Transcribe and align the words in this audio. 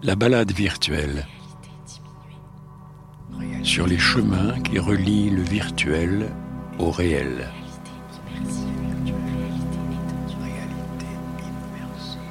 La 0.00 0.14
balade 0.14 0.52
virtuelle 0.52 1.26
sur 3.64 3.88
les 3.88 3.98
chemins 3.98 4.60
qui 4.60 4.78
relient 4.78 5.28
le 5.28 5.42
virtuel 5.42 6.30
au 6.78 6.92
réel. 6.92 7.48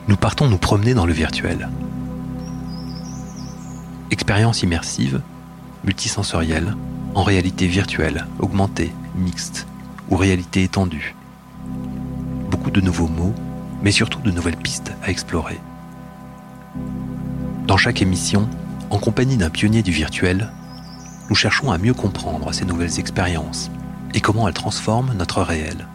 Nous 0.07 0.15
partons 0.15 0.47
nous 0.47 0.57
promener 0.57 0.93
dans 0.93 1.05
le 1.05 1.11
virtuel. 1.11 1.67
Expérience 4.11 4.63
immersive, 4.63 5.21
multisensorielle, 5.83 6.73
en 7.15 7.23
réalité 7.23 7.67
virtuelle, 7.67 8.27
augmentée, 8.39 8.93
mixte 9.17 9.67
ou 10.09 10.15
réalité 10.15 10.63
étendue. 10.63 11.15
Beaucoup 12.49 12.71
de 12.71 12.79
nouveaux 12.79 13.09
mots, 13.09 13.35
mais 13.83 13.91
surtout 13.91 14.21
de 14.21 14.31
nouvelles 14.31 14.55
pistes 14.55 14.93
à 15.03 15.09
explorer. 15.09 15.59
Dans 17.67 17.75
chaque 17.75 18.01
émission, 18.01 18.47
en 18.89 18.97
compagnie 18.97 19.35
d'un 19.35 19.49
pionnier 19.49 19.83
du 19.83 19.91
virtuel, 19.91 20.53
nous 21.29 21.35
cherchons 21.35 21.69
à 21.69 21.77
mieux 21.77 21.93
comprendre 21.93 22.53
ces 22.53 22.63
nouvelles 22.63 22.97
expériences 22.97 23.69
et 24.13 24.21
comment 24.21 24.47
elles 24.47 24.53
transforment 24.53 25.13
notre 25.17 25.41
réel. 25.41 25.85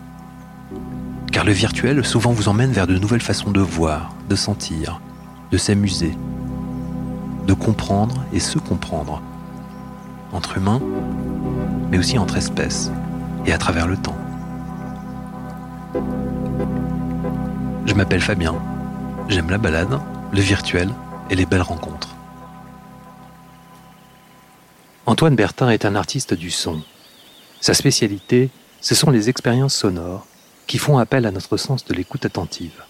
Car 1.32 1.46
le 1.46 1.52
virtuel 1.52 2.04
souvent 2.04 2.32
vous 2.32 2.50
emmène 2.50 2.72
vers 2.72 2.86
de 2.86 2.98
nouvelles 2.98 3.22
façons 3.22 3.50
de 3.50 3.60
voir, 3.60 4.14
de 4.28 4.36
sentir, 4.36 5.00
de 5.50 5.56
s'amuser, 5.56 6.14
de 7.46 7.54
comprendre 7.54 8.22
et 8.34 8.38
se 8.38 8.58
comprendre, 8.58 9.22
entre 10.34 10.58
humains, 10.58 10.82
mais 11.90 11.96
aussi 11.96 12.18
entre 12.18 12.36
espèces 12.36 12.92
et 13.46 13.52
à 13.54 13.56
travers 13.56 13.86
le 13.86 13.96
temps. 13.96 14.18
Je 17.86 17.94
m'appelle 17.94 18.20
Fabien, 18.20 18.56
j'aime 19.30 19.48
la 19.48 19.56
balade, 19.56 19.98
le 20.34 20.40
virtuel 20.42 20.90
et 21.32 21.34
les 21.34 21.46
belles 21.46 21.62
rencontres. 21.62 22.14
Antoine 25.06 25.34
Bertin 25.34 25.70
est 25.70 25.86
un 25.86 25.96
artiste 25.96 26.34
du 26.34 26.50
son. 26.50 26.82
Sa 27.60 27.72
spécialité, 27.72 28.50
ce 28.82 28.94
sont 28.94 29.10
les 29.10 29.30
expériences 29.30 29.74
sonores 29.74 30.26
qui 30.66 30.76
font 30.76 30.98
appel 30.98 31.24
à 31.24 31.30
notre 31.30 31.56
sens 31.56 31.86
de 31.86 31.94
l'écoute 31.94 32.26
attentive. 32.26 32.84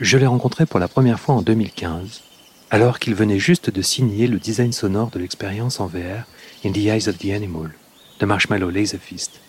Je 0.00 0.16
l'ai 0.16 0.26
rencontré 0.26 0.64
pour 0.64 0.80
la 0.80 0.88
première 0.88 1.20
fois 1.20 1.34
en 1.34 1.42
2015, 1.42 2.22
alors 2.70 2.98
qu'il 2.98 3.14
venait 3.14 3.38
juste 3.38 3.68
de 3.68 3.82
signer 3.82 4.26
le 4.26 4.38
design 4.38 4.72
sonore 4.72 5.10
de 5.10 5.18
l'expérience 5.18 5.78
en 5.78 5.86
VR 5.86 6.24
In 6.64 6.72
the 6.72 6.78
Eyes 6.78 7.06
of 7.06 7.18
the 7.18 7.32
Animal 7.32 7.70
de 8.18 8.26
Marshmallow 8.26 8.70
Laserfist. 8.70 9.40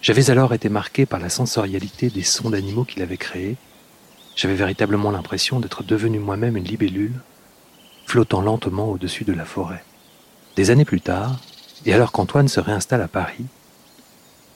J'avais 0.00 0.30
alors 0.30 0.54
été 0.54 0.68
marqué 0.68 1.04
par 1.04 1.18
la 1.18 1.28
sensorialité 1.28 2.10
des 2.10 2.22
sons 2.22 2.50
d'animaux 2.50 2.84
qu'il 2.84 3.02
avait 3.02 3.16
créés 3.16 3.56
j'avais 4.36 4.54
véritablement 4.54 5.10
l'impression 5.10 5.60
d'être 5.60 5.82
devenu 5.82 6.18
moi-même 6.18 6.56
une 6.56 6.64
libellule, 6.64 7.20
flottant 8.06 8.40
lentement 8.40 8.86
au-dessus 8.86 9.24
de 9.24 9.32
la 9.32 9.44
forêt. 9.44 9.84
Des 10.56 10.70
années 10.70 10.84
plus 10.84 11.00
tard, 11.00 11.40
et 11.84 11.92
alors 11.92 12.12
qu'Antoine 12.12 12.48
se 12.48 12.60
réinstalle 12.60 13.02
à 13.02 13.08
Paris, 13.08 13.46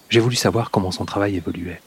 j'ai 0.08 0.20
voulu 0.20 0.36
savoir 0.36 0.70
comment 0.70 0.90
son 0.90 1.04
travail 1.04 1.36
évoluait. 1.36 1.80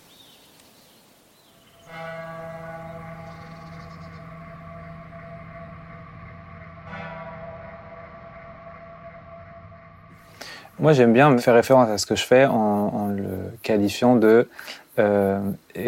Moi, 10.80 10.94
j'aime 10.94 11.12
bien 11.12 11.38
faire 11.40 11.56
référence 11.56 11.90
à 11.90 11.98
ce 11.98 12.06
que 12.06 12.16
je 12.16 12.24
fais 12.24 12.46
en, 12.46 13.08
le 13.10 13.52
qualifiant 13.62 14.16
de 14.16 14.48
euh, 14.98 15.40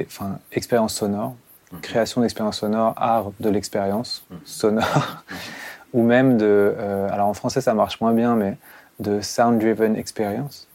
enfin, 0.06 0.40
expérience 0.52 0.96
sonore. 0.96 1.36
Création 1.82 2.22
d'expériences 2.22 2.60
sonores, 2.60 2.94
art 2.98 3.32
de 3.40 3.50
l'expérience 3.50 4.26
mhm. 4.30 4.38
sonore, 4.46 5.24
ou 5.94 6.04
même 6.04 6.38
de, 6.38 6.76
euh, 6.78 7.10
alors 7.12 7.28
en 7.28 7.34
français 7.34 7.62
ça 7.62 7.74
marche 7.74 8.02
moins 8.02 8.14
bien, 8.14 8.36
mais 8.36 8.58
de 9.00 9.22
sound-driven 9.22 9.96
experience. 9.96 10.68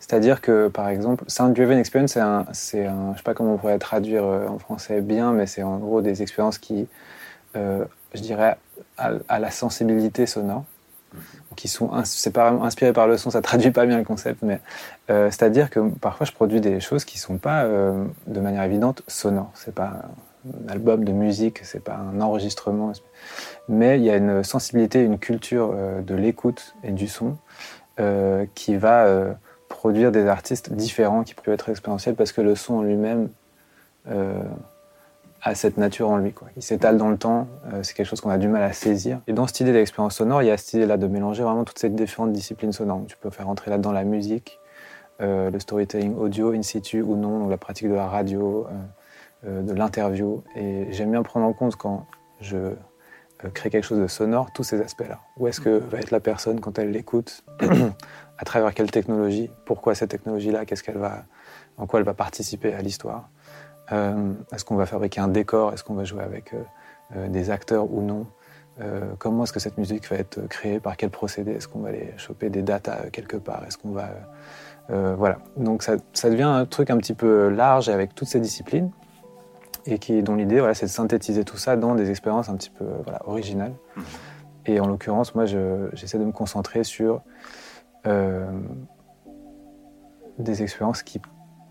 C'est-à-dire 0.00 0.40
que, 0.40 0.68
par 0.68 0.88
exemple, 0.88 1.24
sound-driven 1.28 1.78
experience, 1.78 2.12
c'est 2.12 2.20
un, 2.20 2.46
c'est 2.52 2.86
un, 2.86 3.12
je 3.12 3.18
sais 3.18 3.22
pas 3.22 3.34
comment 3.34 3.54
on 3.54 3.56
pourrait 3.56 3.78
traduire 3.78 4.24
euh, 4.24 4.46
en 4.46 4.58
français 4.58 5.00
bien, 5.00 5.32
mais 5.32 5.46
c'est 5.46 5.62
en 5.62 5.78
gros 5.78 6.02
des 6.02 6.22
expériences 6.22 6.58
qui, 6.58 6.86
euh, 7.56 7.84
je 8.14 8.20
dirais, 8.20 8.56
à, 8.96 9.38
la 9.38 9.50
sensibilité 9.50 10.26
sonore. 10.26 10.64
Qui 11.56 11.68
sont, 11.68 11.90
c'est 12.04 12.32
pas 12.32 12.50
inspiré 12.50 12.92
par 12.92 13.06
le 13.06 13.16
son, 13.16 13.30
ça 13.30 13.42
traduit 13.42 13.70
pas 13.70 13.86
bien 13.86 13.98
le 13.98 14.04
concept, 14.04 14.42
mais 14.42 14.60
euh, 15.10 15.30
c'est-à-dire 15.30 15.70
que 15.70 15.80
parfois 16.00 16.26
je 16.26 16.32
produis 16.32 16.60
des 16.60 16.80
choses 16.80 17.04
qui 17.04 17.18
sont 17.18 17.38
pas 17.38 17.64
euh, 17.64 18.04
de 18.26 18.40
manière 18.40 18.62
évidente 18.62 19.02
sonores. 19.06 19.50
C'est 19.54 19.74
pas 19.74 20.02
un 20.46 20.72
album 20.72 21.04
de 21.04 21.12
musique, 21.12 21.60
c'est 21.62 21.82
pas 21.82 21.96
un 21.96 22.20
enregistrement, 22.20 22.92
mais 23.68 23.98
il 23.98 24.04
y 24.04 24.10
a 24.10 24.16
une 24.16 24.44
sensibilité, 24.44 25.02
une 25.02 25.18
culture 25.18 25.72
euh, 25.74 26.02
de 26.02 26.14
l'écoute 26.14 26.74
et 26.82 26.90
du 26.90 27.08
son 27.08 27.36
qui 28.56 28.74
va 28.74 29.06
produire 29.68 30.10
des 30.10 30.26
artistes 30.26 30.72
différents 30.72 31.22
qui 31.22 31.32
peuvent 31.32 31.54
être 31.54 31.68
expérientiels 31.68 32.16
parce 32.16 32.32
que 32.32 32.40
le 32.40 32.56
son 32.56 32.78
en 32.78 32.82
lui-même 32.82 33.28
a 35.44 35.54
cette 35.54 35.76
nature 35.76 36.10
en 36.10 36.16
lui. 36.16 36.32
Quoi. 36.32 36.48
Il 36.56 36.62
s'étale 36.62 36.96
dans 36.96 37.10
le 37.10 37.18
temps, 37.18 37.46
c'est 37.82 37.94
quelque 37.94 38.06
chose 38.06 38.20
qu'on 38.20 38.30
a 38.30 38.38
du 38.38 38.48
mal 38.48 38.62
à 38.62 38.72
saisir. 38.72 39.20
Et 39.26 39.32
dans 39.32 39.46
cette 39.46 39.60
idée 39.60 39.72
d'expérience 39.72 40.16
sonore, 40.16 40.42
il 40.42 40.46
y 40.46 40.50
a 40.50 40.56
cette 40.56 40.72
idée-là 40.74 40.96
de 40.96 41.06
mélanger 41.06 41.42
vraiment 41.42 41.64
toutes 41.64 41.78
ces 41.78 41.90
différentes 41.90 42.32
disciplines 42.32 42.72
sonores. 42.72 43.02
Tu 43.06 43.16
peux 43.18 43.30
faire 43.30 43.48
entrer 43.48 43.70
là-dedans 43.70 43.92
la 43.92 44.04
musique, 44.04 44.58
euh, 45.20 45.48
le 45.50 45.60
storytelling 45.60 46.16
audio 46.16 46.52
in 46.52 46.62
situ 46.62 47.00
ou 47.00 47.14
non, 47.14 47.38
donc 47.38 47.50
la 47.50 47.56
pratique 47.56 47.88
de 47.88 47.94
la 47.94 48.08
radio, 48.08 48.66
euh, 48.66 48.70
euh, 49.46 49.62
de 49.62 49.72
l'interview. 49.72 50.42
Et 50.56 50.88
j'aime 50.90 51.12
bien 51.12 51.22
prendre 51.22 51.46
en 51.46 51.52
compte 51.52 51.76
quand 51.76 52.06
je 52.40 52.74
crée 53.52 53.70
quelque 53.70 53.84
chose 53.84 54.00
de 54.00 54.08
sonore, 54.08 54.52
tous 54.52 54.64
ces 54.64 54.80
aspects-là. 54.80 55.20
Où 55.36 55.46
est-ce 55.46 55.60
que 55.60 55.68
va 55.68 55.98
être 55.98 56.10
la 56.10 56.18
personne 56.18 56.60
quand 56.60 56.78
elle 56.78 56.90
l'écoute 56.90 57.44
À 58.38 58.44
travers 58.44 58.74
quelle 58.74 58.90
technologie 58.90 59.50
Pourquoi 59.66 59.94
cette 59.94 60.10
technologie-là 60.10 60.64
Qu'est-ce 60.64 60.82
qu'elle 60.82 60.98
va, 60.98 61.24
en 61.76 61.86
quoi 61.86 62.00
elle 62.00 62.06
va 62.06 62.14
participer 62.14 62.74
à 62.74 62.82
l'histoire 62.82 63.28
Est-ce 63.90 64.64
qu'on 64.64 64.76
va 64.76 64.86
fabriquer 64.86 65.20
un 65.20 65.28
décor? 65.28 65.72
Est-ce 65.72 65.84
qu'on 65.84 65.94
va 65.94 66.04
jouer 66.04 66.22
avec 66.22 66.54
des 67.14 67.50
acteurs 67.50 67.92
ou 67.92 68.02
non? 68.02 68.26
Comment 69.18 69.44
est-ce 69.44 69.52
que 69.52 69.60
cette 69.60 69.78
musique 69.78 70.08
va 70.08 70.16
être 70.16 70.46
créée? 70.48 70.80
Par 70.80 70.96
quel 70.96 71.10
procédé? 71.10 71.52
Est-ce 71.52 71.68
qu'on 71.68 71.80
va 71.80 71.90
aller 71.90 72.14
choper 72.16 72.50
des 72.50 72.62
datas 72.62 73.10
quelque 73.12 73.36
part? 73.36 73.64
Est-ce 73.66 73.78
qu'on 73.78 73.92
va 73.92 74.08
euh, 74.90 75.14
voilà. 75.16 75.38
Donc 75.56 75.82
ça, 75.82 75.96
devient 76.30 76.42
un 76.42 76.66
truc 76.66 76.90
un 76.90 76.98
petit 76.98 77.14
peu 77.14 77.48
large 77.48 77.88
avec 77.88 78.14
toutes 78.14 78.28
ces 78.28 78.40
disciplines 78.40 78.90
et 79.86 79.98
qui, 79.98 80.22
dont 80.22 80.34
l'idée, 80.34 80.58
voilà, 80.58 80.74
c'est 80.74 80.86
de 80.86 80.90
synthétiser 80.90 81.44
tout 81.44 81.56
ça 81.56 81.76
dans 81.76 81.94
des 81.94 82.10
expériences 82.10 82.48
un 82.48 82.56
petit 82.56 82.70
peu 82.70 82.86
voilà, 83.04 83.20
originales. 83.26 83.74
Mmh. 83.96 84.00
Et 84.66 84.80
en 84.80 84.86
l'occurrence, 84.86 85.34
moi, 85.34 85.44
j'essaie 85.44 86.18
de 86.18 86.24
me 86.24 86.32
concentrer 86.32 86.84
sur 86.84 87.20
euh, 88.06 88.46
des 90.38 90.62
expériences 90.62 91.02
qui 91.02 91.20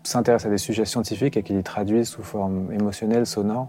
s'intéressent 0.04 0.46
à 0.46 0.50
des 0.50 0.58
sujets 0.58 0.84
scientifiques 0.84 1.36
et 1.36 1.42
qui 1.42 1.52
les 1.54 1.62
traduisent 1.62 2.08
sous 2.08 2.22
forme 2.22 2.72
émotionnelle, 2.72 3.26
sonore. 3.26 3.68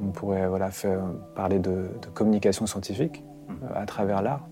On 0.00 0.10
pourrait 0.10 0.46
voilà, 0.46 0.70
faire, 0.70 1.00
parler 1.34 1.58
de, 1.58 1.88
communication 2.12 2.66
scientifique 2.66 3.24
euh, 3.50 3.52
à 3.74 3.86
travers 3.86 4.20
l'art. 4.20 4.46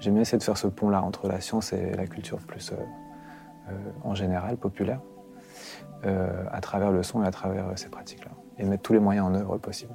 J'aime 0.00 0.14
bien 0.14 0.22
essayer 0.22 0.38
de 0.38 0.42
faire 0.42 0.58
ce 0.58 0.66
pont-là 0.66 1.00
entre 1.02 1.28
la 1.28 1.40
science 1.40 1.72
et 1.72 1.92
la 1.92 2.06
culture 2.06 2.38
plus 2.38 2.72
euh, 2.72 3.74
en 4.02 4.16
général, 4.16 4.56
populaire, 4.56 4.98
euh, 6.04 6.44
à 6.50 6.60
travers 6.60 6.90
le 6.90 7.04
son 7.04 7.22
et 7.22 7.26
à 7.26 7.30
travers 7.30 7.66
ces 7.76 7.88
pratiques-là. 7.88 8.32
Et 8.58 8.64
mettre 8.64 8.82
tous 8.82 8.92
les 8.92 8.98
moyens 8.98 9.26
en 9.26 9.34
œuvre 9.34 9.58
possibles. 9.58 9.94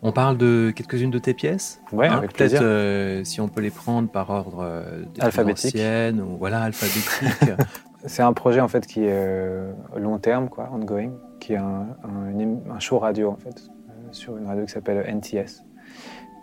On 0.00 0.12
parle 0.12 0.38
de 0.38 0.72
quelques-unes 0.74 1.10
de 1.10 1.18
tes 1.18 1.34
pièces. 1.34 1.82
Oui, 1.92 2.06
hein, 2.06 2.16
avec 2.16 2.32
Peut-être 2.32 2.62
euh, 2.62 3.24
si 3.24 3.42
on 3.42 3.48
peut 3.48 3.60
les 3.60 3.70
prendre 3.70 4.08
par 4.08 4.30
ordre 4.30 4.82
alphabétique. 5.20 5.76
ou 5.76 6.38
voilà 6.38 6.62
alphabétique. 6.62 7.50
C'est 8.06 8.22
un 8.22 8.32
projet 8.32 8.60
en 8.60 8.68
fait 8.68 8.86
qui 8.86 9.04
est 9.04 9.72
long 9.96 10.18
terme, 10.18 10.48
quoi, 10.48 10.70
ongoing, 10.72 11.10
qui 11.40 11.54
est 11.54 11.56
un, 11.56 12.78
show 12.78 12.98
radio 12.98 13.30
en 13.30 13.36
fait 13.36 13.70
sur 14.12 14.36
une 14.36 14.46
radio 14.46 14.64
qui 14.64 14.72
s'appelle 14.72 15.04
NTS. 15.12 15.64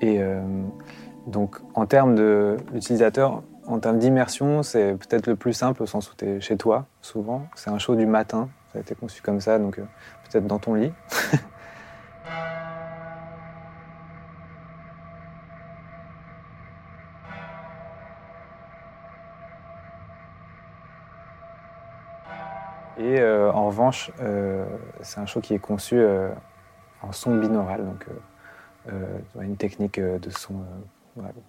Et 0.01 0.19
donc 1.27 1.61
en 1.73 1.85
termes 1.85 2.15
de 2.15 2.57
l'utilisateur, 2.73 3.41
en 3.67 3.79
termes 3.79 3.99
d'immersion, 3.99 4.63
c'est 4.63 4.93
peut-être 4.93 5.27
le 5.27 5.35
plus 5.35 5.53
simple 5.53 5.83
au 5.83 5.85
sens 5.85 6.11
où 6.11 6.15
tu 6.15 6.25
es 6.25 6.41
chez 6.41 6.57
toi, 6.57 6.85
souvent. 7.01 7.47
C'est 7.55 7.69
un 7.69 7.79
show 7.79 7.95
du 7.95 8.05
matin, 8.05 8.49
ça 8.71 8.79
a 8.79 8.81
été 8.81 8.95
conçu 8.95 9.21
comme 9.21 9.41
ça, 9.41 9.57
donc 9.59 9.79
euh, 9.79 9.83
peut-être 10.29 10.47
dans 10.47 10.59
ton 10.59 10.75
lit. 10.75 10.91
Et 23.15 23.19
euh, 23.21 23.51
en 23.51 23.67
revanche, 23.67 24.11
euh, 24.21 24.65
c'est 25.01 25.19
un 25.19 25.25
show 25.25 25.39
qui 25.39 25.53
est 25.53 25.59
conçu 25.59 26.01
en 27.01 27.11
son 27.11 27.35
binaural, 27.37 27.85
donc 27.85 28.05
une 29.41 29.55
technique 29.57 29.99
de 29.99 30.29
son 30.29 30.55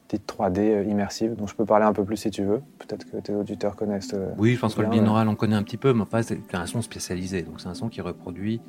petite 0.06 0.26
3D 0.32 0.58
euh, 0.60 0.84
immersive 0.84 1.34
dont 1.34 1.48
je 1.48 1.54
peux 1.56 1.64
parler 1.64 1.84
un 1.84 1.92
peu 1.92 2.04
plus 2.04 2.16
si 2.16 2.30
tu 2.30 2.44
veux. 2.44 2.62
Peut-être 2.78 3.04
que 3.10 3.16
tes 3.16 3.34
auditeurs 3.34 3.74
connaissent. 3.74 4.14
Euh, 4.14 4.28
oui, 4.38 4.54
je 4.54 4.60
pense 4.60 4.76
que 4.76 4.82
le 4.82 4.86
binaural, 4.88 5.28
on 5.28 5.34
connaît 5.34 5.56
un 5.56 5.64
petit 5.64 5.76
peu, 5.76 5.92
mais 5.92 6.02
enfin, 6.02 6.22
c'est 6.22 6.38
un 6.54 6.66
son 6.66 6.82
spécialisé. 6.82 7.42
Donc, 7.42 7.60
c'est 7.60 7.68
un 7.68 7.74
son 7.74 7.88
qui 7.88 8.00
reproduit 8.00 8.60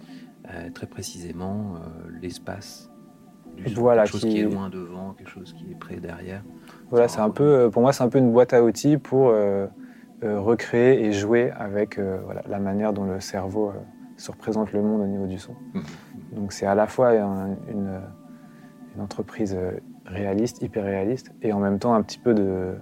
euh, 0.50 0.69
très 0.73 0.88
précisément 0.88 1.75
l'espace 2.21 2.89
du 3.55 3.69
son, 3.75 3.81
Voilà, 3.81 4.03
quelque 4.03 4.11
chose 4.11 4.21
qui- 4.21 4.29
qui 4.29 4.39
est 4.39 4.43
loin 4.43 4.69
devant, 4.69 5.13
quelque 5.13 5.29
chose 5.29 5.53
qui 5.53 5.71
est 5.71 5.75
près 5.75 5.97
derrière. 5.97 6.41
Voilà, 6.89 7.07
c'est 7.07 7.21
un 7.21 7.29
peu, 7.29 7.43
euh, 7.43 7.69
pour 7.69 7.81
moi, 7.83 7.93
c'est 7.93 8.03
un 8.03 8.09
peu 8.09 8.17
une 8.17 8.31
boîte 8.31 8.53
à 8.53 8.63
outils 8.63 8.97
pour 8.97 9.29
euh, 9.29 9.33
euh, 9.33 9.67
recréer 10.21 11.05
et 11.05 11.11
jouer 11.11 11.51
avec 11.51 11.97
euh, 11.99 12.19
voilà, 12.25 12.41
la 12.47 12.59
manière 12.59 12.93
dont 12.93 13.05
le 13.05 13.19
cerveau 13.19 13.69
euh, 13.69 13.73
se 14.17 14.31
représente 14.31 14.71
le 14.73 14.81
monde 14.81 15.01
au 15.01 15.05
niveau 15.07 15.27
du 15.27 15.37
son. 15.37 15.53
Mhm. 15.73 15.83
Donc 16.33 16.53
c'est 16.53 16.65
à 16.65 16.75
la 16.75 16.87
fois 16.87 17.09
un- 17.09 17.51
une, 17.69 17.99
une 18.95 19.01
entreprise 19.01 19.55
euh, 19.57 19.71
réaliste, 20.05 20.61
hyper 20.61 20.83
réaliste, 20.83 21.31
et 21.41 21.53
en 21.53 21.59
même 21.59 21.79
temps 21.79 21.93
un 21.93 22.01
petit 22.01 22.19
peu 22.19 22.33
de, 22.33 22.73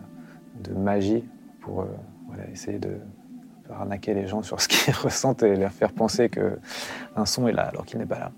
de 0.64 0.74
magie 0.74 1.28
pour 1.62 1.82
euh, 1.82 1.86
voilà, 2.28 2.44
essayer 2.52 2.80
de 2.80 2.98
arnaquer 3.70 4.14
les 4.14 4.28
gens 4.28 4.44
sur 4.44 4.62
ce 4.62 4.68
qu'ils 4.68 4.94
ressentent 5.04 5.42
et 5.44 5.56
leur 5.56 5.72
faire 5.72 5.92
penser 5.92 6.30
qu'un 6.30 7.26
son 7.26 7.48
est 7.48 7.52
là 7.52 7.64
alors 7.64 7.84
qu'il 7.86 7.98
n'est 8.00 8.06
pas 8.06 8.20
là. 8.20 8.32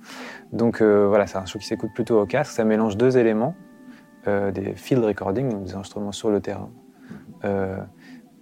Donc 0.53 0.81
euh, 0.81 1.05
voilà, 1.07 1.27
c'est 1.27 1.37
un 1.37 1.45
show 1.45 1.59
qui 1.59 1.67
s'écoute 1.67 1.91
plutôt 1.93 2.19
au 2.21 2.25
casque. 2.25 2.51
Ça 2.53 2.63
mélange 2.63 2.95
deux 2.97 3.17
éléments, 3.17 3.53
euh, 4.27 4.51
des 4.51 4.73
field 4.73 5.03
recording, 5.03 5.49
donc 5.51 5.65
des 5.65 5.75
enregistrements 5.75 6.13
sur 6.13 6.29
le 6.29 6.39
terrain. 6.39 6.69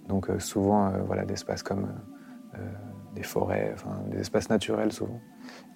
Donc 0.08 0.30
euh, 0.30 0.38
souvent 0.38 0.88
euh, 0.88 0.98
voilà, 1.06 1.24
d'espaces 1.24 1.62
comme 1.62 1.88
euh, 2.54 2.58
des 3.14 3.22
forêts, 3.22 3.72
enfin, 3.74 3.90
des 4.08 4.20
espaces 4.20 4.50
naturels 4.50 4.92
souvent, 4.92 5.20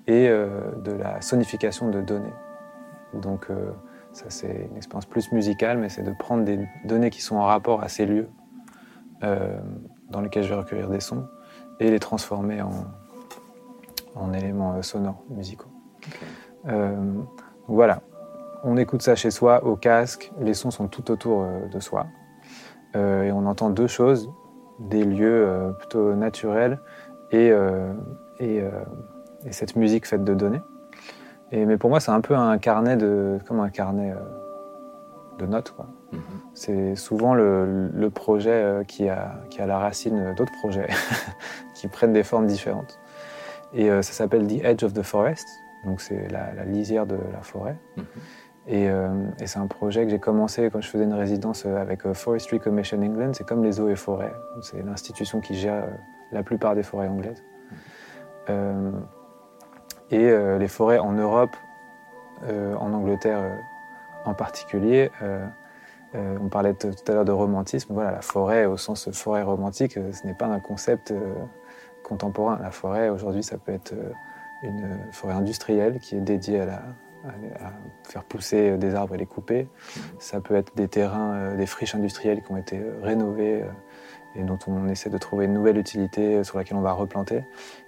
et 0.06 0.28
de 0.28 0.92
la 0.92 1.20
sonification 1.22 1.88
de 1.88 2.02
données. 2.02 2.34
Donc 3.14 3.48
ça 4.12 4.26
c'est 4.28 4.68
une 4.70 4.76
expérience 4.76 5.06
plus 5.06 5.32
musicale, 5.32 5.78
mais 5.78 5.88
c'est 5.88 6.02
de 6.02 6.12
prendre 6.12 6.44
des 6.44 6.58
données 6.84 7.08
qui 7.08 7.22
sont 7.22 7.36
en 7.36 7.44
rapport 7.44 7.82
à 7.82 7.88
ces 7.88 8.04
lieux 8.04 8.28
dans 9.22 10.20
lesquels 10.20 10.42
je 10.42 10.50
vais 10.50 10.56
recueillir 10.56 10.90
des 10.90 11.00
sons 11.00 11.26
et 11.78 11.90
les 11.90 11.98
transformer 11.98 12.60
en, 12.60 12.70
en 14.16 14.32
éléments 14.34 14.82
sonores, 14.82 15.22
musicaux. 15.30 15.70
Euh, 16.66 17.14
voilà, 17.68 18.02
on 18.64 18.76
écoute 18.76 19.00
ça 19.00 19.14
chez 19.14 19.30
soi, 19.30 19.64
au 19.64 19.76
casque, 19.76 20.30
les 20.40 20.54
sons 20.54 20.70
sont 20.70 20.88
tout 20.88 21.10
autour 21.10 21.46
de 21.72 21.80
soi. 21.80 22.06
Euh, 22.96 23.24
et 23.24 23.32
on 23.32 23.46
entend 23.46 23.70
deux 23.70 23.86
choses, 23.86 24.32
des 24.78 25.04
lieux 25.04 25.46
euh, 25.46 25.70
plutôt 25.72 26.14
naturels 26.14 26.80
et, 27.30 27.50
euh, 27.50 27.92
et, 28.38 28.62
et 29.44 29.52
cette 29.52 29.76
musique 29.76 30.06
faite 30.06 30.24
de 30.24 30.34
données. 30.34 30.62
Et, 31.52 31.66
mais 31.66 31.76
pour 31.76 31.90
moi, 31.90 32.00
c'est 32.00 32.10
un 32.10 32.20
peu 32.20 32.34
un 32.34 32.58
carnet 32.58 32.96
de, 32.96 33.38
comme 33.46 33.60
un 33.60 33.70
carnet 33.70 34.14
de 35.38 35.46
notes. 35.46 35.74
Mhm. 36.12 36.20
C'est 36.54 36.96
souvent 36.96 37.34
le, 37.34 37.88
le 37.88 38.10
projet 38.10 38.82
qui 38.86 39.08
a, 39.08 39.34
qui 39.50 39.60
a 39.60 39.66
la 39.66 39.78
racine 39.78 40.34
d'autres 40.36 40.52
projets 40.52 40.88
qui 41.74 41.88
prennent 41.88 42.12
des 42.12 42.24
formes 42.24 42.46
différentes. 42.46 42.98
Et 43.72 43.88
ça 43.88 44.12
s'appelle 44.12 44.46
The 44.46 44.64
Edge 44.64 44.82
of 44.82 44.92
the 44.94 45.02
Forest, 45.02 45.46
donc 45.84 46.00
c'est 46.00 46.28
la, 46.28 46.52
la 46.52 46.64
lisière 46.64 47.06
de 47.06 47.16
la 47.32 47.42
forêt. 47.42 47.78
Mhm. 47.96 48.04
Et, 48.66 48.88
euh, 48.88 49.08
et 49.40 49.46
c'est 49.46 49.58
un 49.58 49.66
projet 49.66 50.04
que 50.04 50.10
j'ai 50.10 50.18
commencé 50.18 50.68
quand 50.70 50.80
je 50.80 50.88
faisais 50.88 51.04
une 51.04 51.14
résidence 51.14 51.64
euh, 51.66 51.76
avec 51.76 52.04
euh, 52.04 52.14
Forestry 52.14 52.60
Commission 52.60 53.00
England. 53.02 53.32
C'est 53.32 53.46
comme 53.46 53.64
les 53.64 53.80
eaux 53.80 53.88
et 53.88 53.96
forêts. 53.96 54.34
C'est 54.62 54.82
l'institution 54.82 55.40
qui 55.40 55.54
gère 55.54 55.88
la 56.30 56.42
plupart 56.42 56.74
des 56.74 56.82
forêts 56.82 57.08
anglaises. 57.08 57.42
Et 60.10 60.28
les 60.58 60.66
forêts 60.66 60.98
en 60.98 61.12
Europe, 61.12 61.56
en 62.42 62.92
Angleterre 62.92 63.44
en 64.24 64.34
particulier, 64.34 65.08
on 66.12 66.48
parlait 66.48 66.74
tout 66.74 66.90
à 67.06 67.12
l'heure 67.12 67.24
de 67.24 67.30
romantisme. 67.30 67.94
Voilà, 67.94 68.10
la 68.10 68.20
forêt, 68.20 68.66
au 68.66 68.76
sens 68.76 69.08
forêt 69.12 69.42
romantique, 69.42 69.92
ce 69.92 70.26
n'est 70.26 70.34
pas 70.34 70.46
un 70.46 70.58
concept 70.58 71.14
contemporain. 72.02 72.58
La 72.60 72.72
forêt, 72.72 73.08
aujourd'hui, 73.08 73.44
ça 73.44 73.56
peut 73.56 73.70
être 73.70 73.94
une 74.64 74.98
forêt 75.12 75.34
industrielle 75.34 76.00
qui 76.00 76.16
est 76.16 76.20
dédiée 76.20 76.60
à, 76.62 76.66
la, 76.66 76.82
à- 77.24 77.70
faire 78.04 78.24
pousser 78.24 78.76
des 78.76 78.94
arbres 78.94 79.14
et 79.14 79.18
les 79.18 79.26
couper. 79.26 79.68
Ça 80.18 80.40
peut 80.40 80.54
être 80.54 80.74
des 80.74 80.88
terrains, 80.88 81.34
euh, 81.34 81.56
des 81.56 81.66
friches 81.66 81.94
industrielles 81.94 82.42
qui 82.42 82.52
ont 82.52 82.56
été 82.56 82.78
euh, 82.78 82.98
rénovées 83.02 83.62
euh, 83.62 83.66
et 84.36 84.42
dont 84.42 84.58
on 84.66 84.88
essaie 84.88 85.10
de 85.10 85.18
trouver 85.18 85.46
une 85.46 85.52
nouvelle 85.52 85.76
utilité 85.76 86.44
sur 86.44 86.58
laquelle 86.58 86.76
on 86.76 86.82
va 86.82 86.92
replanter. 86.92 87.38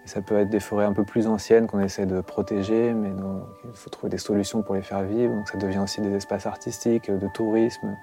Et 0.05 0.09
ça 0.09 0.23
peut 0.23 0.39
être 0.39 0.49
des 0.49 0.61
forêts 0.61 0.85
un 0.85 0.93
peu 0.93 1.05
plus 1.05 1.29
anciennes 1.29 1.67
qu'on 1.69 1.81
essaie 1.81 2.07
de 2.07 2.21
protéger, 2.21 2.93
mais 2.95 3.11
dont 3.11 3.45
il 3.65 3.71
faut 3.75 3.91
trouver 3.91 4.11
des 4.11 4.19
solutions 4.19 4.63
pour 4.63 4.75
les 4.75 4.83
faire 4.83 5.03
vivre. 5.03 5.33
Donc 5.33 5.49
ça 5.49 5.57
devient 5.57 5.79
aussi 5.79 6.01
des 6.01 6.15
espaces 6.15 6.47
artistiques, 6.47 7.11
de 7.11 7.29
tourisme. 7.29 7.97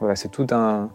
Voilà, 0.00 0.16
c'est 0.16 0.30
tout 0.30 0.48
un, 0.50 0.90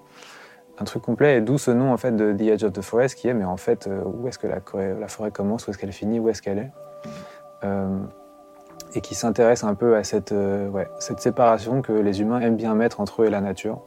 truc 0.83 1.03
complet. 1.03 1.37
Et 1.37 1.41
d'où 1.41 1.57
ce 1.57 1.71
nom 1.71 1.93
en 1.93 1.97
fait 1.97 2.11
de 2.11 2.33
The 2.33 2.41
Edge 2.41 2.63
of 2.63 2.73
the 2.73 2.81
Forest 2.81 3.15
qui 3.15 3.27
est, 3.27 3.35
mais 3.35 3.45
en 3.45 3.55
fait, 3.55 3.87
où 3.87 4.27
est-ce 4.27 4.39
que 4.39 4.47
la, 4.47 5.07
forêt 5.07 5.31
commence, 5.31 5.67
où 5.67 5.69
est-ce 5.69 5.77
qu'elle 5.77 5.93
finit, 5.93 6.19
où 6.19 6.27
est-ce 6.27 6.41
qu'elle 6.41 6.57
est, 6.57 6.71
Et 8.93 9.01
qui 9.01 9.15
s'intéresse 9.15 9.63
un 9.63 9.73
peu 9.73 9.95
à 9.95 10.03
cette, 10.03 10.33
euh, 10.33 10.69
cette 10.99 11.19
séparation 11.19 11.81
que 11.81 11.93
les 11.93 12.21
humains 12.21 12.41
aiment 12.41 12.57
bien 12.57 12.75
mettre 12.75 12.99
entre 12.99 13.21
eux 13.21 13.27
et 13.27 13.29
la 13.29 13.41
nature, 13.41 13.81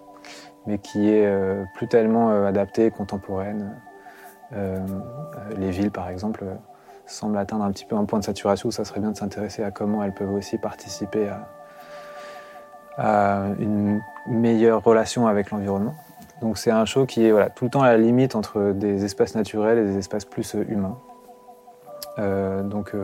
mais 0.67 0.79
qui 0.79 1.11
est 1.11 1.27
euh, 1.27 1.65
plus 1.75 1.89
tellement 1.89 2.31
euh, 2.31 2.47
adaptée, 2.47 2.91
contemporaine. 2.91 3.77
Euh, 4.53 4.79
euh, 4.79 5.55
les 5.59 5.71
villes, 5.71 5.91
par 5.91 6.09
exemple, 6.09 6.45
semblent 7.07 7.39
atteindre 7.39 7.65
un 7.65 7.73
petit 7.73 7.85
peu 7.85 7.97
un 7.97 8.05
point 8.05 8.19
de 8.19 8.25
saturation 8.25 8.69
où 8.69 8.73
ça 8.73 8.85
serait 8.85 9.01
bien 9.01 9.11
de 9.11 9.17
s'intéresser 9.17 9.63
à 9.63 9.71
comment 9.71 10.03
elles 10.03 10.15
peuvent 10.15 10.33
aussi 10.33 10.59
participer 10.59 11.29
à, 12.97 13.49
une 13.59 14.01
meilleure 14.29 14.83
relation 14.83 15.27
avec 15.27 15.51
l'environnement. 15.51 15.95
Donc 16.41 16.59
c'est 16.59 16.71
un 16.71 16.85
show 16.85 17.07
qui 17.07 17.27
est 17.27 17.55
tout 17.57 17.65
le 17.65 17.71
temps 17.71 17.83
à 17.83 17.89
la 17.89 17.99
limite 17.99 18.37
entre 18.37 18.73
des 18.73 19.05
espaces 19.05 19.35
naturels 19.35 19.79
et 19.79 19.85
des 19.85 19.99
espaces 19.99 20.25
plus 20.25 20.55
humains. 20.69 20.97
Donc 22.17 22.95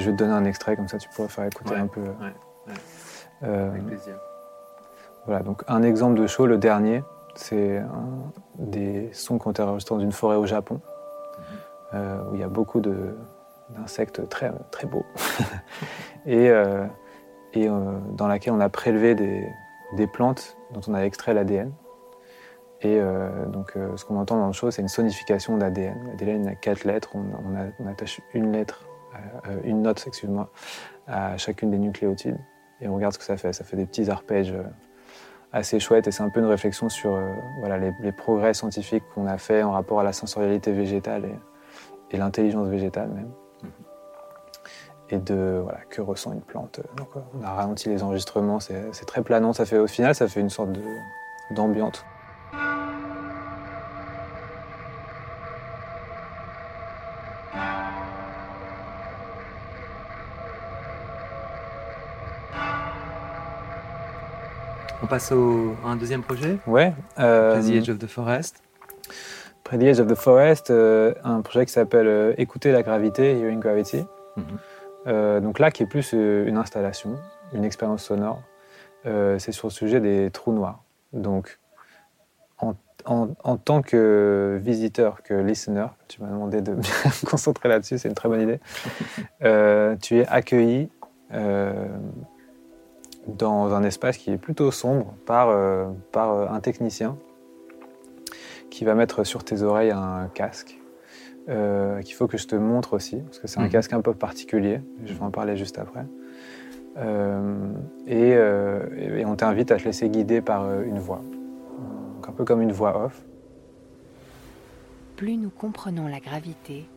je 0.00 0.06
vais 0.06 0.12
te 0.12 0.18
donner 0.18 0.32
un 0.32 0.44
extrait, 0.44 0.76
comme 0.76 0.88
ça 0.88 0.98
tu 0.98 1.08
pourras 1.10 1.28
faire 1.28 1.44
écouter 1.44 1.74
Ouais, 1.74 1.80
un 1.80 1.86
peu. 1.86 2.00
ouais, 2.00 2.08
ouais. 2.68 2.72
Euh, 3.44 3.70
Avec 3.70 3.86
plaisir. 3.86 4.14
voilà, 5.26 5.42
donc 5.42 5.62
un 5.68 5.82
exemple 5.82 6.18
de 6.20 6.26
show, 6.26 6.46
le 6.46 6.58
dernier, 6.58 7.02
c'est 7.34 7.78
un- 7.78 8.30
des 8.58 9.10
sons 9.12 9.38
ont 9.44 9.50
été 9.50 9.62
enregistrés 9.62 9.94
dans 9.96 10.00
une 10.00 10.12
forêt 10.12 10.36
au 10.36 10.46
Japon, 10.46 10.80
euh, 11.94 12.22
où 12.30 12.34
il 12.34 12.40
y 12.40 12.44
a 12.44 12.48
beaucoup 12.48 12.80
de- 12.80 13.16
d'insectes 13.70 14.28
très, 14.28 14.52
très 14.70 14.86
beaux, 14.86 15.04
et, 16.26 16.50
euh, 16.50 16.86
et 17.54 17.68
dans 17.68 18.26
laquelle 18.28 18.52
on 18.52 18.60
a 18.60 18.68
prélevé 18.68 19.14
des, 19.14 19.46
des 19.96 20.06
plantes 20.06 20.56
dont 20.72 20.80
on 20.88 20.94
a 20.94 21.00
extrait 21.00 21.34
l'ADN. 21.34 21.72
Et 22.84 22.98
euh, 23.00 23.46
donc 23.46 23.76
euh, 23.76 23.96
ce 23.96 24.04
qu'on 24.04 24.18
entend 24.18 24.36
dans 24.38 24.46
le 24.48 24.52
show, 24.52 24.70
c'est 24.70 24.82
une 24.82 24.88
sonification 24.88 25.56
d'ADN. 25.56 25.94
L'ADN 26.08 26.48
a 26.48 26.54
quatre 26.54 26.84
lettres, 26.84 27.10
on, 27.14 27.20
on 27.20 27.56
a- 27.56 27.68
on 27.78 27.86
attache 27.86 28.20
une 28.34 28.50
lettre, 28.52 28.84
une 29.64 29.82
note, 29.82 30.02
excuse-moi, 30.06 30.50
à 31.06 31.36
chacune 31.36 31.70
des 31.70 31.78
nucléotides 31.78 32.38
et 32.82 32.88
on 32.88 32.94
regarde 32.94 33.14
ce 33.14 33.18
que 33.18 33.24
ça 33.24 33.36
fait. 33.36 33.52
Ça 33.52 33.64
fait 33.64 33.76
des 33.76 33.86
petits 33.86 34.10
arpèges 34.10 34.52
euh, 34.52 34.64
assez 35.52 35.80
chouettes 35.80 36.08
et 36.08 36.10
c'est 36.10 36.22
un 36.22 36.28
peu 36.28 36.40
une 36.40 36.46
réflexion 36.46 36.88
sur 36.88 37.14
euh, 37.14 37.32
voilà, 37.60 37.78
les, 37.78 37.92
les 38.00 38.12
progrès 38.12 38.54
scientifiques 38.54 39.04
qu'on 39.14 39.26
a 39.26 39.38
fait 39.38 39.62
en 39.62 39.72
rapport 39.72 40.00
à 40.00 40.04
la 40.04 40.12
sensorialité 40.12 40.72
végétale 40.72 41.24
et, 41.24 42.14
et 42.14 42.18
l'intelligence 42.18 42.68
végétale 42.68 43.08
même. 43.08 43.30
Et 45.10 45.18
de 45.18 45.60
voilà, 45.62 45.80
que 45.90 46.00
ressent 46.00 46.32
une 46.32 46.40
plante. 46.40 46.80
Donc, 46.96 47.08
euh, 47.16 47.20
on 47.38 47.44
a 47.44 47.50
ralenti 47.50 47.88
les 47.88 48.02
enregistrements, 48.02 48.60
c'est 48.60 49.06
très 49.06 49.22
planant. 49.22 49.52
Ça 49.52 49.66
fait, 49.66 49.78
au 49.78 49.86
final, 49.86 50.14
ça 50.14 50.26
fait 50.26 50.40
une 50.40 50.48
sorte 50.50 50.70
d'ambiance. 51.50 52.02
On 65.02 65.06
passe 65.06 65.32
au, 65.32 65.74
à 65.84 65.88
un 65.88 65.96
deuxième 65.96 66.22
projet, 66.22 66.58
Ouais. 66.66 66.92
euh, 67.18 67.60
The 67.60 67.70
Edge 67.70 67.88
of 67.90 67.98
the 67.98 68.06
Forest. 68.06 68.62
Près 69.64 69.78
The 69.78 69.82
Edge 69.82 70.00
of 70.00 70.06
the 70.06 70.14
Forest, 70.14 70.70
euh, 70.70 71.14
un 71.24 71.40
projet 71.42 71.66
qui 71.66 71.72
s'appelle 71.72 72.06
euh, 72.06 72.34
Écouter 72.38 72.72
la 72.72 72.82
gravité, 72.82 73.38
Hearing 73.38 73.60
Gravity. 73.60 74.04
Mhm. 74.36 74.44
Euh, 75.08 75.40
donc 75.40 75.58
là, 75.58 75.70
qui 75.70 75.82
est 75.82 75.86
plus 75.86 76.12
une 76.12 76.56
installation, 76.56 77.16
une 77.52 77.64
expérience 77.64 78.04
sonore. 78.04 78.42
C'est 79.04 79.50
sur 79.50 79.66
le 79.66 79.72
sujet 79.72 79.98
des 80.00 80.30
trous 80.30 80.52
noirs. 80.52 80.84
Donc, 81.12 81.58
en, 82.58 82.74
en- 83.04 83.30
en 83.42 83.56
tant 83.56 83.82
que 83.82 84.60
visiteur, 84.62 85.24
que 85.24 85.34
listener, 85.34 85.86
tu 86.06 86.22
m'as 86.22 86.28
demandé 86.28 86.60
de 86.62 86.72
bien 86.74 86.92
me 87.04 87.26
concentrer 87.26 87.68
là-dessus, 87.68 87.98
c'est 87.98 88.08
une 88.08 88.14
très 88.14 88.28
bonne 88.28 88.40
idée. 88.42 88.60
Tu 90.00 90.18
es 90.20 90.26
accueilli 90.28 90.88
dans 93.26 93.72
un 93.74 93.82
espace 93.84 94.16
qui 94.16 94.30
est 94.30 94.38
plutôt 94.38 94.70
sombre 94.70 95.14
par, 95.26 95.48
euh, 95.48 95.86
par 96.10 96.32
euh, 96.32 96.46
un 96.48 96.60
technicien 96.60 97.16
qui 98.70 98.84
va 98.84 98.94
mettre 98.94 99.24
sur 99.24 99.44
tes 99.44 99.62
oreilles 99.62 99.90
un 99.90 100.28
casque 100.32 100.78
euh, 101.48 102.00
qu'il 102.02 102.14
faut 102.14 102.26
que 102.28 102.38
je 102.38 102.46
te 102.46 102.54
montre 102.56 102.94
aussi, 102.94 103.16
parce 103.16 103.38
que 103.38 103.46
c'est 103.48 103.58
un 103.60 103.64
Mhm. 103.64 103.70
casque 103.70 103.92
un 103.92 104.00
peu 104.00 104.14
particulier, 104.14 104.80
je 105.04 105.12
vais 105.12 105.22
en 105.22 105.30
parler 105.30 105.56
juste 105.56 105.78
après. 105.78 106.06
Euh, 106.98 107.72
et, 108.06 108.34
euh, 108.34 109.18
et 109.18 109.24
on 109.24 109.34
t'invite 109.34 109.70
à 109.72 109.76
te 109.76 109.84
laisser 109.84 110.08
guider 110.08 110.40
par 110.40 110.64
euh, 110.64 110.82
une 110.84 110.98
voix, 110.98 111.20
Donc, 112.16 112.28
un 112.28 112.32
peu 112.32 112.44
comme 112.44 112.60
une 112.62 112.72
voix 112.72 113.04
off. 113.06 113.24
Plus 115.16 115.36
nous 115.36 115.50
comprenons 115.50 116.06
la 116.06 116.20
gravité, 116.20 116.88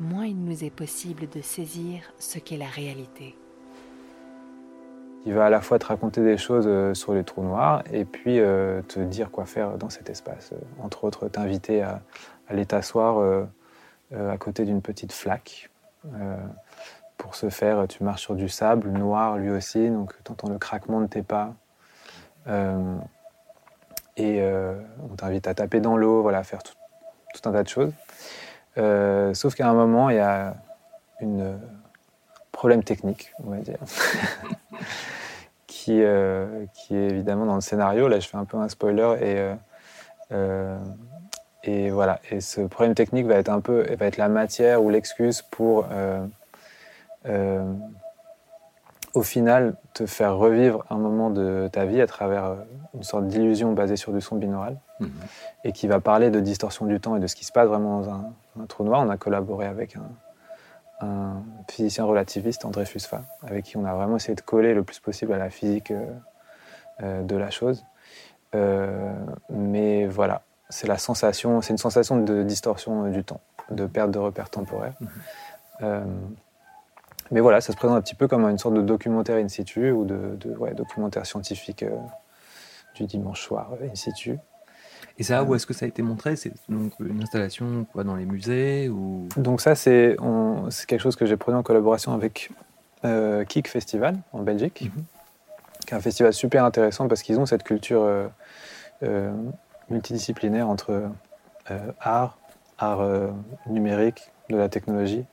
moins 0.00 0.26
il 0.26 0.38
nous 0.44 0.64
est 0.64 0.70
possible 0.74 1.28
de 1.28 1.40
saisir 1.40 2.02
ce 2.18 2.38
qu'est 2.38 2.56
la 2.56 2.66
réalité. 2.66 3.34
Il 5.24 5.34
va 5.34 5.46
à 5.46 5.50
la 5.50 5.60
fois 5.60 5.78
te 5.78 5.86
raconter 5.86 6.20
des 6.22 6.36
choses 6.36 6.64
euh, 6.66 6.94
sur 6.94 7.14
les 7.14 7.22
trous 7.22 7.42
noirs 7.42 7.84
et 7.92 8.04
puis 8.04 8.40
euh, 8.40 8.82
te 8.82 8.98
dire 8.98 9.30
quoi 9.30 9.46
faire 9.46 9.78
dans 9.78 9.88
cet 9.88 10.10
espace. 10.10 10.50
Euh, 10.52 10.56
Entre 10.82 11.04
autres, 11.04 11.28
t'inviter 11.28 11.82
à, 11.82 12.00
aller 12.48 12.66
t'asseoir 12.66 13.46
à 14.12 14.36
côté 14.36 14.64
d'une 14.66 14.82
petite 14.82 15.12
flaque. 15.12 15.70
Pour 17.16 17.34
ce 17.34 17.48
faire, 17.48 17.86
tu 17.88 18.04
marches 18.04 18.20
sur 18.22 18.34
du 18.34 18.48
sable 18.48 18.90
noir 18.90 19.38
lui 19.38 19.48
aussi, 19.50 19.88
donc 19.88 20.12
tu 20.22 20.32
entends 20.32 20.50
le 20.50 20.58
craquement 20.58 21.00
de 21.00 21.06
tes 21.06 21.22
pas. 21.22 21.54
Et 24.18 24.42
on 24.44 25.16
t'invite 25.16 25.46
à 25.46 25.54
taper 25.54 25.80
dans 25.80 25.96
l'eau, 25.96 26.20
voilà, 26.20 26.38
à 26.38 26.42
faire 26.42 26.62
tout, 26.62 26.74
un 27.46 27.52
tas 27.52 27.62
de 27.62 27.68
choses. 27.68 27.94
Sauf 29.34 29.54
qu'à 29.54 29.70
un 29.70 29.74
moment, 29.74 30.10
il 30.10 30.16
y 30.16 30.20
a 30.20 30.54
un 31.22 31.56
problème 32.50 32.84
technique, 32.84 33.32
on 33.42 33.50
va 33.50 33.56
dire, 33.58 33.78
qui, 35.66 36.02
euh, 36.02 36.66
qui 36.74 36.96
est 36.96 37.08
évidemment 37.08 37.46
dans 37.46 37.54
le 37.54 37.60
scénario. 37.60 38.08
Là, 38.08 38.20
je 38.20 38.28
fais 38.28 38.36
un 38.36 38.44
peu 38.44 38.56
un 38.56 38.68
spoiler 38.68 39.16
et, 39.20 39.38
euh, 39.38 39.54
euh, 40.32 40.78
et 41.64 41.90
voilà. 41.90 42.20
Et 42.30 42.40
ce 42.40 42.60
problème 42.60 42.94
technique 42.94 43.26
va 43.26 43.36
être 43.36 43.48
un 43.48 43.60
peu, 43.60 43.86
va 43.96 44.06
être 44.06 44.16
la 44.16 44.28
matière 44.28 44.82
ou 44.82 44.90
l'excuse 44.90 45.42
pour, 45.42 45.86
au 49.14 49.22
final, 49.22 49.76
te 49.94 50.06
faire 50.06 50.36
revivre 50.36 50.84
un 50.90 50.96
moment 50.96 51.30
de 51.30 51.68
ta 51.70 51.84
vie 51.84 52.00
à 52.00 52.06
travers 52.06 52.56
une 52.94 53.02
sorte 53.02 53.26
d'illusion 53.26 53.72
basée 53.72 53.96
sur 53.96 54.12
du 54.12 54.20
son 54.20 54.36
binaural 54.36 54.76
Mhm. 55.00 55.10
et 55.64 55.72
qui 55.72 55.86
va 55.86 56.00
parler 56.00 56.30
de 56.30 56.40
distorsion 56.40 56.86
du 56.86 57.00
temps 57.00 57.16
et 57.16 57.20
de 57.20 57.26
ce 57.26 57.34
qui 57.36 57.44
se 57.44 57.52
passe 57.52 57.68
vraiment 57.68 58.00
dans 58.00 58.10
un, 58.10 58.32
un 58.60 58.66
trou 58.66 58.84
noir. 58.84 59.02
On 59.04 59.10
a 59.10 59.16
collaboré 59.16 59.66
avec 59.66 59.96
un, 59.96 60.08
un 61.02 61.42
physicien 61.68 62.04
relativiste, 62.04 62.64
André 62.64 62.86
Fusfa, 62.86 63.22
avec 63.42 63.64
qui 63.64 63.76
on 63.76 63.84
a 63.84 63.94
vraiment 63.94 64.16
essayé 64.16 64.34
de 64.34 64.40
coller 64.40 64.72
le 64.74 64.84
plus 64.84 65.00
possible 65.00 65.32
à 65.32 65.38
la 65.38 65.50
physique 65.50 65.90
euh, 65.90 66.06
euh, 67.02 67.22
de 67.22 67.36
la 67.36 67.50
chose. 67.50 67.84
Euh, 68.54 69.12
mais 69.50 70.06
voilà, 70.06 70.42
c'est 70.68 70.86
la 70.86 70.98
sensation, 70.98 71.60
c'est 71.60 71.72
une 71.72 71.78
sensation 71.78 72.16
de 72.16 72.42
distorsion 72.42 73.08
du 73.10 73.24
temps, 73.24 73.40
de 73.70 73.86
perte 73.86 74.10
de 74.10 74.18
repères 74.18 74.50
temporaires. 74.50 74.94
Euh, 75.82 76.04
mais 77.30 77.40
voilà, 77.40 77.60
ça 77.60 77.72
se 77.72 77.76
présente 77.76 77.96
un 77.96 78.02
petit 78.02 78.14
peu 78.14 78.28
comme 78.28 78.44
une 78.44 78.58
sorte 78.58 78.74
de 78.74 78.82
documentaire 78.82 79.36
in 79.36 79.48
situ 79.48 79.90
ou 79.90 80.04
de, 80.04 80.36
de 80.36 80.54
ouais, 80.56 80.74
documentaire 80.74 81.24
scientifique 81.24 81.82
euh, 81.82 81.96
du 82.94 83.06
dimanche 83.06 83.40
soir 83.40 83.70
in 83.82 83.94
situ. 83.94 84.38
Et 85.18 85.22
ça, 85.24 85.44
où 85.44 85.54
est-ce 85.54 85.66
que 85.66 85.74
ça 85.74 85.84
a 85.84 85.88
été 85.88 86.02
montré? 86.02 86.36
C'est 86.36 86.52
donc 86.68 86.92
une 87.00 87.22
installation 87.22 87.86
quoi, 87.92 88.02
dans 88.04 88.16
les 88.16 88.24
musées 88.24 88.88
ou... 88.88 89.28
Donc 89.36 89.60
ça, 89.60 89.74
c'est 89.74 90.16
quelque 90.86 91.00
chose 91.00 91.16
que 91.16 91.26
j'ai 91.26 91.36
produit 91.36 91.58
en 91.58 91.62
collaboration 91.62 92.12
avec 92.12 92.50
euh, 93.04 93.44
Kik 93.44 93.68
Festival 93.68 94.16
en 94.32 94.42
Belgique, 94.42 94.82
Mhm. 94.94 95.04
qui 95.86 95.94
est 95.94 95.96
un 95.96 96.00
festival 96.00 96.32
super 96.32 96.64
intéressant 96.64 97.08
parce 97.08 97.22
qu'ils 97.22 97.38
ont 97.38 97.46
cette 97.46 97.62
culture 97.62 98.02
euh, 98.02 98.26
euh, 99.02 99.32
multidisciplinaire 99.90 100.68
entre 100.68 101.10
euh, 101.70 101.78
art, 102.00 102.38
art 102.78 103.06
numérique, 103.66 104.30
de 104.50 104.56
la 104.56 104.68
technologie, 104.68 105.24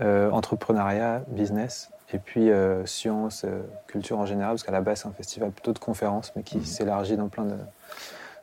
entrepreneuriat, 0.00 1.22
business, 1.28 1.90
et 2.12 2.18
puis 2.18 2.50
euh, 2.50 2.86
sciences, 2.86 3.44
euh, 3.44 3.60
culture 3.86 4.18
en 4.18 4.26
général, 4.26 4.52
parce 4.52 4.62
qu'à 4.62 4.72
la 4.72 4.80
base, 4.80 5.00
c'est 5.02 5.08
un 5.08 5.12
festival 5.12 5.50
plutôt 5.50 5.72
de 5.72 5.78
conférences, 5.78 6.32
mais 6.36 6.42
qui 6.42 6.58
Mhm. 6.58 6.64
s'élargit 6.64 7.16
dans 7.16 7.28
plein 7.28 7.44
de 7.44 7.56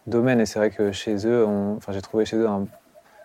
domaines. 0.07 0.39
Et 0.41 0.45
c'est 0.45 0.59
vrai 0.59 0.71
que 0.71 0.91
chez 0.91 1.27
eux, 1.27 1.47
j'ai 1.89 2.01
trouvé 2.01 2.25
chez 2.25 2.37
eux 2.37 2.47
un 2.47 2.67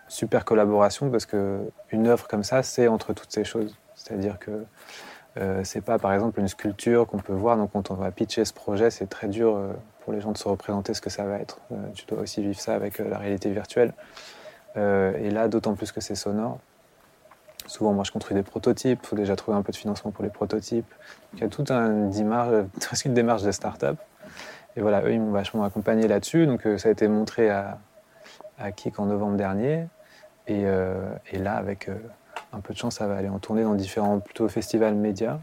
super 0.08 0.44
collaboration 0.44 1.10
parce 1.10 1.26
que 1.26 1.60
une 1.90 2.06
œuvre 2.06 2.26
comme 2.28 2.42
ça, 2.42 2.62
c'est 2.62 2.88
entre 2.88 3.12
toutes 3.12 3.32
ces 3.32 3.44
choses. 3.44 3.76
C'est-à-dire 3.94 4.38
que 4.38 4.64
euh, 5.38 5.60
c'est 5.64 5.80
pas 5.80 5.99
par 5.99 6.12
exemple 6.12 6.40
une 6.40 6.49
sculpture 6.49 7.06
qu'on 7.06 7.18
peut 7.18 7.32
voir. 7.32 7.56
Donc 7.56 7.72
quand 7.72 7.90
on 7.90 7.94
va 7.94 8.10
pitcher 8.10 8.44
ce 8.44 8.52
projet, 8.52 8.90
c'est 8.90 9.06
très 9.06 9.28
dur 9.28 9.56
euh, 9.56 9.72
pour 10.00 10.12
les 10.12 10.20
gens 10.20 10.32
de 10.32 10.38
se 10.38 10.49
représenter 10.49 10.94
ce 10.94 11.00
que 11.00 11.10
ça 11.10 11.25
va 11.25 11.38
être. 11.38 11.60
Euh, 11.72 11.76
tu 11.94 12.04
dois 12.06 12.20
aussi 12.20 12.42
vivre 12.42 12.58
ça 12.58 12.75
avec 12.75 13.00
euh, 13.00 13.08
la 13.08 13.18
réalité 13.18 13.50
virtuelle. 13.50 13.94
Et 14.76 15.30
là, 15.30 15.49
d'autant 15.49 15.75
plus 15.75 15.90
que 15.90 16.00
c'est 16.00 16.14
sonore. 16.14 16.58
Souvent, 17.66 17.92
moi, 17.92 18.04
je 18.04 18.12
construis 18.12 18.37
des 18.37 18.44
prototypes. 18.44 19.00
Il 19.02 19.06
faut 19.06 19.16
déjà 19.16 19.34
trouver 19.34 19.58
un 19.58 19.62
peu 19.62 19.72
de 19.72 19.76
financement 19.76 20.12
pour 20.12 20.22
les 20.22 20.30
prototypes. 20.30 20.87
Il 21.34 21.40
y 21.40 21.42
a 21.42 21.49
toute 21.49 21.72
une 21.72 22.08
démarche, 22.10 22.66
une 23.04 23.14
démarche 23.14 23.42
de 23.42 23.50
start-up. 23.50 23.99
Et 24.76 24.80
voilà, 24.80 25.02
eux, 25.02 25.12
ils 25.12 25.20
m'ont 25.20 25.32
vachement 25.32 25.64
accompagné 25.64 26.08
là-dessus. 26.08 26.46
Donc, 26.46 26.66
euh, 26.66 26.78
ça 26.78 26.88
a 26.88 26.92
été 26.92 27.08
montré 27.08 27.50
à, 27.50 27.78
à 28.58 28.72
Kik 28.72 28.98
en 29.00 29.06
novembre 29.06 29.36
dernier. 29.36 29.86
Et, 30.46 30.62
euh, 30.64 31.02
là, 31.32 31.54
avec 31.54 31.88
euh, 31.88 31.94
un 32.52 32.60
peu 32.60 32.72
de 32.72 32.78
chance, 32.78 32.96
ça 32.96 33.06
va 33.06 33.16
aller 33.16 33.28
en 33.28 33.38
tournée 33.38 33.62
dans 33.62 33.74
différents 33.74 34.20
plutôt 34.20 34.48
festivals 34.48 34.94
médias. 34.94 35.38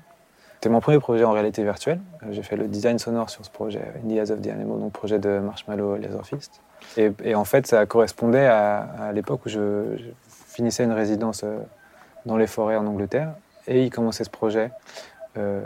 C'était 0.55 0.69
mon 0.69 0.79
premier 0.79 0.99
projet 0.99 1.23
en 1.23 1.33
réalité 1.33 1.63
virtuelle. 1.63 1.99
J'ai 2.31 2.41
fait 2.41 2.55
le 2.55 2.67
design 2.67 2.97
sonore 2.97 3.29
sur 3.29 3.45
ce 3.45 3.51
projet, 3.51 3.93
In 4.03 4.07
the 4.07 4.13
Eyes 4.13 4.31
of 4.31 4.41
the 4.41 4.47
Animal, 4.47 4.79
donc 4.79 4.91
projet 4.91 5.19
de 5.19 5.37
Marshmallow 5.37 5.97
Laserfist. 5.97 6.61
Et, 6.97 7.11
et 7.23 7.35
en 7.35 7.43
fait, 7.43 7.67
ça 7.67 7.85
correspondait 7.85 8.47
à, 8.47 9.11
l'époque 9.13 9.45
où 9.45 9.49
je, 9.49 9.97
je 9.97 10.09
finissais 10.47 10.83
une 10.83 10.93
résidence 10.93 11.45
dans 12.25 12.37
les 12.37 12.47
forêts 12.47 12.75
en 12.75 12.87
Angleterre. 12.87 13.33
Et 13.67 13.83
il 13.83 13.91
commençait 13.91 14.23
ce 14.23 14.31
projet 14.31 14.71
euh, 15.37 15.61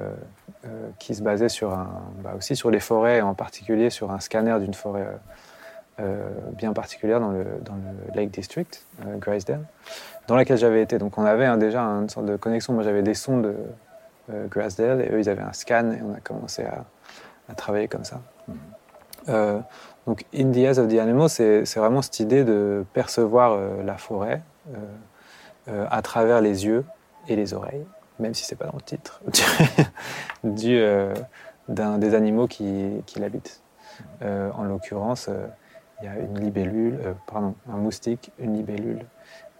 euh, 0.65 0.89
qui 0.99 1.15
se 1.15 1.23
basait 1.23 1.47
bah 2.23 2.33
aussi 2.37 2.55
sur 2.55 2.69
les 2.69 2.79
forêts, 2.79 3.21
en 3.21 3.33
particulier 3.33 3.89
sur 3.89 4.11
un 4.11 4.19
scanner 4.19 4.59
d'une 4.59 4.75
forêt 4.75 5.07
euh, 5.99 6.29
bien 6.55 6.71
particulière 6.71 7.19
dans 7.19 7.31
le, 7.31 7.45
Lake 8.13 8.29
District, 8.29 8.85
Graysdale, 9.17 9.65
dans 10.27 10.35
laquelle 10.35 10.57
j'avais 10.57 10.83
été. 10.83 10.99
Donc 10.99 11.17
on 11.17 11.25
avait 11.25 11.45
hein, 11.45 11.57
déjà 11.57 11.81
une 11.81 12.09
sorte 12.09 12.27
de 12.27 12.35
connexion. 12.35 12.73
Moi 12.73 12.83
j'avais 12.83 13.01
des 13.01 13.15
sons 13.15 13.39
de 13.39 13.55
Graysdale 14.49 15.01
et 15.01 15.11
eux 15.11 15.19
ils 15.19 15.29
avaient 15.29 15.41
un 15.41 15.53
scan 15.53 15.91
et 15.91 16.01
on 16.03 16.13
a 16.13 16.19
commencé 16.19 16.63
à, 16.63 17.55
travailler 17.55 17.87
comme 17.87 18.05
ça. 18.05 18.21
Donc 20.05 20.25
In 20.33 20.51
the 20.51 20.57
Eyes 20.57 20.79
of 20.79 20.89
the 20.89 20.99
Animal, 20.99 21.27
c'est 21.27 21.75
vraiment 21.75 22.03
cette 22.03 22.19
idée 22.19 22.43
de 22.43 22.85
percevoir 22.93 23.57
la 23.83 23.97
forêt 23.97 24.41
à 25.67 26.01
travers 26.03 26.39
les 26.39 26.65
yeux 26.65 26.85
et 27.27 27.35
les 27.35 27.53
oreilles, 27.53 27.85
même 28.21 28.33
si 28.33 28.45
c'est 28.45 28.55
pas 28.55 28.65
dans 28.65 28.77
le 28.77 28.81
titre, 28.81 29.21
du, 30.43 30.77
euh, 30.77 31.13
d'un 31.67 31.97
des 31.97 32.15
animaux 32.15 32.47
qui, 32.47 33.01
qui 33.05 33.19
l'habitent. 33.19 33.61
Euh, 34.21 34.49
en 34.53 34.63
l'occurrence, 34.63 35.27
euh, 35.29 35.45
il 36.01 36.05
y 36.05 36.07
a 36.07 36.17
une 36.17 36.39
libellule, 36.39 36.97
pardon, 37.27 37.55
un 37.71 37.77
moustique, 37.77 38.31
une 38.39 38.55
libellule, 38.55 39.05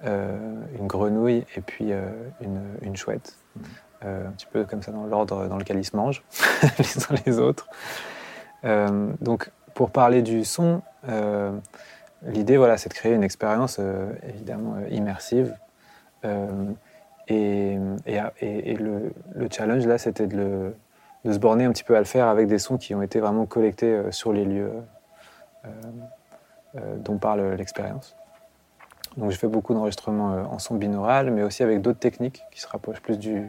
une 0.04 0.88
grenouille 0.88 1.46
et 1.56 1.62
puis 1.62 1.92
une, 2.42 2.62
une 2.82 2.96
chouette. 2.96 3.38
Euh, 4.04 4.28
un 4.28 4.32
petit 4.32 4.48
peu 4.48 4.66
comme 4.66 4.82
ça 4.82 4.92
dans 4.92 5.06
l'ordre 5.06 5.48
dans 5.48 5.58
lequel 5.58 5.78
ils 5.78 5.86
se 5.86 5.96
mangent, 5.96 6.24
les 6.80 7.04
uns 7.04 7.16
les 7.28 7.38
autres. 7.38 7.68
Donc, 8.64 9.52
pour 9.76 9.92
parler 9.92 10.24
du 10.24 10.44
son, 10.44 10.82
l'idée, 12.24 12.58
voilà, 12.58 12.78
c'est 12.78 12.90
de 12.90 12.96
créer 12.96 13.14
une 13.14 13.24
expérience 13.24 13.80
évidemment 14.24 14.78
immersive. 14.90 15.56
Euh, 16.26 16.66
et, 17.32 18.76
le, 18.76 19.12
le 19.36 19.48
challenge, 19.52 19.86
là, 19.86 19.98
c'était 19.98 20.28
de, 20.28 20.74
se 21.26 21.38
borner 21.38 21.66
un 21.66 21.72
petit 21.72 21.84
peu 21.84 21.96
à 21.96 22.00
le 22.00 22.06
faire 22.06 22.28
avec 22.28 22.48
des 22.48 22.58
sons 22.60 22.78
qui 22.78 22.94
ont 22.96 23.02
été 23.02 23.20
vraiment 23.20 23.46
collectés 23.46 23.94
euh, 23.94 24.12
sur 24.12 24.34
les 24.34 24.46
lieux 24.46 24.72
euh, 25.66 25.70
euh, 26.76 26.96
dont 26.98 27.18
parle 27.18 27.54
l'expérience. 27.56 28.16
Donc, 29.18 29.32
je 29.32 29.38
fais 29.38 29.48
beaucoup 29.48 29.74
d'enregistrements 29.74 30.46
en 30.52 30.60
son 30.60 30.76
binaural, 30.76 31.32
mais 31.32 31.44
aussi 31.44 31.64
avec 31.64 31.82
d'autres 31.82 32.00
techniques 32.00 32.44
qui 32.52 32.62
se 32.62 32.68
rapprochent 32.68 33.02
plus 33.02 33.20
du, 33.20 33.46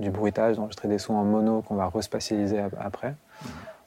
du 0.00 0.10
bruitage, 0.10 0.56
d'enregistrer 0.56 0.88
des 0.88 0.98
sons 0.98 1.14
en 1.14 1.24
mono 1.24 1.62
qu'on 1.62 1.76
va 1.76 1.88
respatialiser 1.88 2.58
ap- 2.58 2.74
après. 2.80 3.14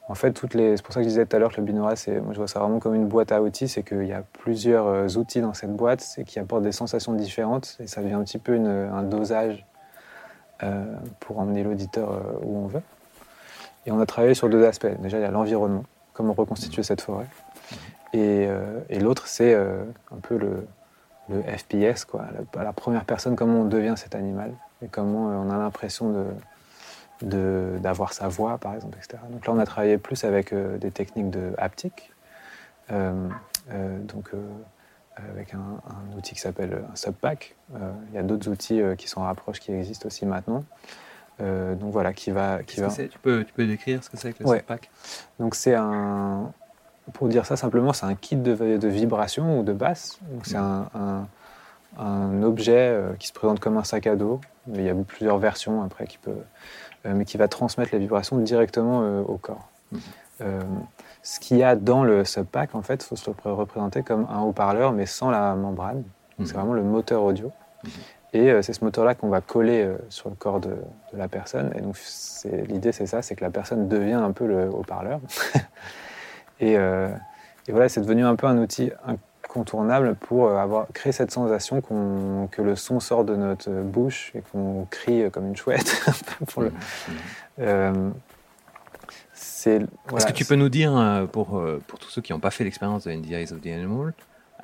En 0.08 0.14
fait, 0.14 0.38
c'est 0.38 0.82
pour 0.82 0.92
ça 0.92 1.00
que 1.00 1.04
je 1.04 1.08
disais 1.08 1.24
tout 1.24 1.34
à 1.34 1.38
l'heure 1.38 1.52
que 1.52 1.60
le 1.60 1.96
c'est... 1.96 2.20
moi 2.20 2.32
je 2.34 2.38
vois 2.38 2.46
ça 2.46 2.60
vraiment 2.60 2.78
comme 2.78 2.94
une 2.94 3.06
boîte 3.06 3.32
à 3.32 3.40
outils, 3.40 3.68
c'est 3.68 3.82
qu'il 3.82 4.04
y 4.04 4.12
a 4.12 4.22
plusieurs 4.34 4.86
euh, 4.86 5.08
outils 5.16 5.40
dans 5.40 5.54
cette 5.54 5.74
boîte 5.74 6.06
et 6.18 6.24
qui 6.24 6.38
apportent 6.38 6.62
des 6.62 6.72
sensations 6.72 7.14
différentes 7.14 7.76
et 7.80 7.86
ça 7.86 8.02
devient 8.02 8.14
un 8.14 8.22
petit 8.24 8.38
peu 8.38 8.54
une- 8.54 8.66
un 8.66 9.02
dosage 9.02 9.64
euh, 10.62 10.84
pour 11.20 11.38
emmener 11.38 11.62
l'auditeur 11.64 12.12
euh, 12.12 12.20
où 12.42 12.58
on 12.58 12.66
veut. 12.66 12.82
Et 13.86 13.92
on 13.92 14.00
a 14.00 14.06
travaillé 14.06 14.34
sur 14.34 14.48
deux 14.48 14.64
aspects. 14.64 14.86
Déjà, 15.00 15.18
il 15.18 15.22
y 15.22 15.26
a 15.26 15.30
l'environnement, 15.30 15.84
comment 16.12 16.32
reconstituer 16.32 16.82
cette 16.82 17.00
forêt. 17.00 17.26
Et, 18.12 18.46
euh, 18.48 18.80
l'autre, 19.00 19.26
c'est 19.26 19.54
euh, 19.54 19.84
un 20.12 20.18
peu 20.20 20.36
le, 20.38 20.66
FPS, 21.42 22.04
quoi, 22.04 22.26
la, 22.54 22.72
première 22.72 23.04
personne, 23.04 23.34
comment 23.34 23.62
on 23.62 23.64
devient 23.64 23.94
cet 23.96 24.14
animal 24.14 24.52
et 24.82 24.88
comment 24.88 25.30
euh, 25.30 25.34
on 25.34 25.50
a 25.50 25.56
l'impression 25.56 26.10
de- 26.10 26.26
d'avoir 27.22 28.12
sa 28.12 28.28
voix, 28.28 28.58
par 28.58 28.74
exemple, 28.74 28.98
etc. 28.98 29.22
Donc 29.30 29.46
là, 29.46 29.52
on 29.52 29.58
a 29.58 29.66
travaillé 29.66 29.98
plus 29.98 30.24
avec 30.24 30.52
euh, 30.52 30.78
des 30.78 30.90
techniques 30.90 31.30
de 31.30 31.52
haptique, 31.58 32.12
euh, 32.92 33.28
euh, 33.70 33.98
donc 34.00 34.30
avec 35.16 35.54
un, 35.54 35.58
un 35.58 36.16
outil 36.18 36.34
qui 36.34 36.40
s'appelle 36.40 36.82
un 36.92 36.96
subpack. 36.96 37.54
Il 37.72 38.14
y 38.14 38.18
a 38.18 38.22
d'autres 38.24 38.50
outils 38.50 38.82
qui 38.98 39.06
sont 39.08 39.20
en 39.20 39.24
rapproche 39.24 39.60
qui 39.60 39.72
existent 39.72 40.06
aussi 40.08 40.26
maintenant. 40.26 40.64
Donc 41.38 41.92
voilà, 41.92 42.12
qui 42.12 42.30
va, 42.32 42.62
qui 42.64 42.80
va. 42.80 42.88
tu, 42.88 43.18
peux, 43.22 43.44
tu 43.44 43.52
peux 43.52 43.66
décrire 43.66 44.02
ce 44.02 44.10
que 44.10 44.16
c'est 44.16 44.32
que 44.32 44.42
le 44.42 44.48
Ouais. 44.48 44.58
Subpack? 44.58 44.90
Donc 45.38 45.54
c'est 45.54 45.74
un, 45.76 46.52
pour 47.12 47.28
dire 47.28 47.46
ça 47.46 47.56
simplement, 47.56 47.92
c'est 47.92 48.06
un 48.06 48.14
kit 48.16 48.36
de, 48.36 48.76
de 48.76 48.88
vibration 48.88 49.60
ou 49.60 49.62
de 49.62 49.72
basse. 49.72 50.18
Donc 50.32 50.46
c'est 50.46 50.56
un, 50.56 50.88
un- 50.94 51.26
un 51.96 52.42
objet 52.42 52.98
qui 53.20 53.28
se 53.28 53.32
présente 53.32 53.60
comme 53.60 53.76
un 53.76 53.84
sac 53.84 54.08
à 54.08 54.16
dos 54.16 54.40
Il 54.72 54.82
y 54.82 54.88
a 54.88 54.94
plusieurs 54.94 55.38
versions 55.38 55.82
après 55.82 56.06
qui 56.06 56.18
peut, 56.18 56.36
mais 57.04 57.24
qui 57.24 57.36
va 57.36 57.48
transmettre 57.48 57.90
les 57.92 57.98
vibrations 57.98 58.38
directement 58.38 59.20
au 59.20 59.36
corps. 59.36 59.68
Mhm. 59.92 60.86
ce 61.22 61.38
qu'il 61.38 61.58
y 61.58 61.62
a 61.62 61.76
dans 61.76 62.02
le 62.02 62.24
subpack, 62.24 62.74
en 62.74 62.82
fait, 62.82 63.04
il 63.04 63.06
faut 63.06 63.16
se 63.16 63.30
le 63.30 63.52
représenter 63.52 64.02
comme 64.02 64.26
un 64.30 64.40
haut-parleur, 64.40 64.92
mais 64.92 65.06
sans 65.06 65.30
la 65.30 65.54
membrane. 65.54 66.02
Mhm. 66.38 66.46
C'est 66.46 66.54
vraiment 66.54 66.72
le 66.72 66.82
moteur 66.82 67.22
audio. 67.22 67.52
Mhm. 67.84 67.90
Et 68.34 68.50
euh, 68.50 68.62
c'est 68.62 68.72
ce 68.72 68.84
moteur-là 68.84 69.14
qu'on 69.14 69.28
va 69.28 69.40
coller 69.40 69.84
euh, 69.84 69.96
sur 70.08 70.28
le 70.28 70.34
corps 70.34 70.58
de, 70.58 70.70
de 70.70 71.18
la 71.18 71.28
personne. 71.28 71.72
Et 71.76 71.80
donc 71.80 71.96
l'idée, 72.68 72.90
c'est 72.90 73.06
ça, 73.06 73.22
c'est 73.22 73.36
que 73.36 73.44
la 73.44 73.50
personne 73.50 73.88
devient 73.88 74.14
un 74.14 74.32
peu 74.32 74.46
le 74.46 74.68
haut-parleur. 74.68 75.20
et, 76.60 76.76
euh, 76.76 77.08
et, 77.68 77.72
voilà, 77.72 77.88
c'est 77.88 78.00
devenu 78.00 78.24
un 78.24 78.34
peu 78.34 78.48
un 78.48 78.58
outil 78.58 78.90
incontournable 79.54 80.16
pour 80.16 80.50
avoir 80.50 80.86
créé 80.92 81.12
cette 81.12 81.30
sensation 81.30 81.80
que 81.80 82.62
le 82.62 82.76
son 82.76 83.00
sort 83.00 83.24
de 83.24 83.36
notre 83.36 83.70
bouche 83.70 84.32
et 84.34 84.42
qu'on 84.52 84.86
crie 84.90 85.30
comme 85.30 85.46
une 85.46 85.56
chouette. 85.56 86.02
pour 86.48 86.62
le, 86.62 86.72
Mmh. 87.56 88.12
Est-ce 89.66 90.26
que 90.26 90.32
tu 90.32 90.44
peux 90.44 90.56
nous 90.56 90.68
dire, 90.68 91.26
pour, 91.32 91.62
pour 91.86 91.98
tous 91.98 92.10
ceux 92.10 92.20
qui 92.20 92.32
n'ont 92.32 92.40
pas 92.40 92.50
fait 92.50 92.64
l'expérience 92.64 93.04
de 93.04 93.12
In 93.12 93.22
the 93.22 93.30
Eyes 93.30 93.52
of 93.52 93.60
the 93.60 93.68
Animal, 93.68 94.12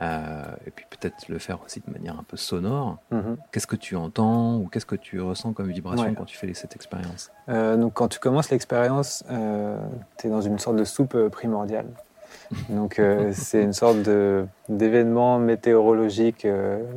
euh, 0.03 0.43
et 0.67 0.71
puis 0.71 0.87
peut-être 0.89 1.29
le 1.29 1.39
faire 1.39 1.63
aussi 1.65 1.83
de 1.87 1.93
manière 1.93 2.19
un 2.19 2.23
peu 2.23 2.37
sonore. 2.37 2.99
Mhm. 3.11 3.37
Qu'est-ce 3.53 3.67
que 3.67 3.77
tu 3.77 3.97
entends 3.97 4.57
ou 4.57 4.69
qu'est-ce 4.69 4.87
que 4.87 4.97
tu 4.97 5.21
ressens 5.21 5.53
comme 5.53 5.71
vibration 5.71 6.15
quand 6.15 6.25
tu 6.25 6.39
fais 6.39 6.53
cette 6.55 6.75
expérience? 6.75 7.31
Euh, 7.49 7.77
Donc 7.77 7.95
quand 7.95 8.09
tu 8.09 8.19
commences 8.19 8.51
l'expérience, 8.51 9.25
euh, 9.31 9.79
tu 10.19 10.27
es 10.27 10.31
dans 10.31 10.41
une 10.41 10.59
sorte 10.59 10.77
de 10.77 10.85
soupe 10.85 11.29
primordiale. 11.29 11.87
Donc 12.69 13.01
c'est 13.33 13.63
une 13.63 13.73
sorte 13.73 13.99
d'événement 14.69 15.39
météorologique 15.39 16.47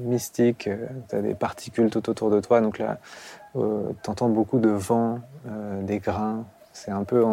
mystique. 0.04 0.70
tu 1.10 1.16
as 1.16 1.22
des 1.22 1.36
particules 1.36 1.90
tout 1.90 2.10
autour 2.10 2.30
de 2.30 2.40
toi. 2.40 2.62
Donc 2.62 2.80
là, 2.80 2.98
tu 3.54 4.10
entends 4.10 4.30
beaucoup 4.30 4.60
de 4.60 4.70
vent, 4.70 5.20
des 5.82 6.00
grains, 6.00 6.44
c'est 6.74 6.92
un 6.92 7.04
peu 7.04 7.24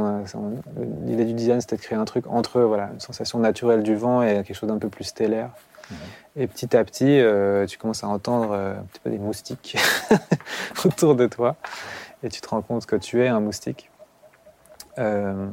l'idée 1.06 1.24
du 1.24 1.32
design 1.32 1.60
c'était 1.62 1.76
de 1.76 1.80
créer 1.80 1.98
un 1.98 2.04
truc 2.04 2.26
entre 2.28 2.60
voilà 2.60 2.90
une 2.92 3.00
sensation 3.00 3.38
naturelle 3.38 3.82
du 3.82 3.96
vent 3.96 4.22
et 4.22 4.34
quelque 4.44 4.54
chose 4.54 4.68
d'un 4.68 4.78
peu 4.78 4.90
plus 4.90 5.04
stellaire. 5.04 5.50
Et 6.36 6.46
petit 6.46 6.76
à 6.76 6.84
petit 6.84 7.20
euh, 7.20 7.66
tu 7.66 7.78
commences 7.78 8.04
à 8.04 8.08
entendre 8.08 8.52
euh, 8.52 8.78
un 8.78 8.82
petit 8.84 9.00
peu 9.00 9.10
des 9.10 9.18
moustiques 9.18 9.76
autour 10.84 11.16
de 11.16 11.26
toi. 11.26 11.56
Et 12.22 12.28
tu 12.28 12.40
te 12.40 12.48
rends 12.48 12.62
compte 12.62 12.86
que 12.86 12.96
tu 12.96 13.24
es 13.24 13.28
un 13.28 13.40
moustique. 13.40 13.90
Euh, 14.98 15.48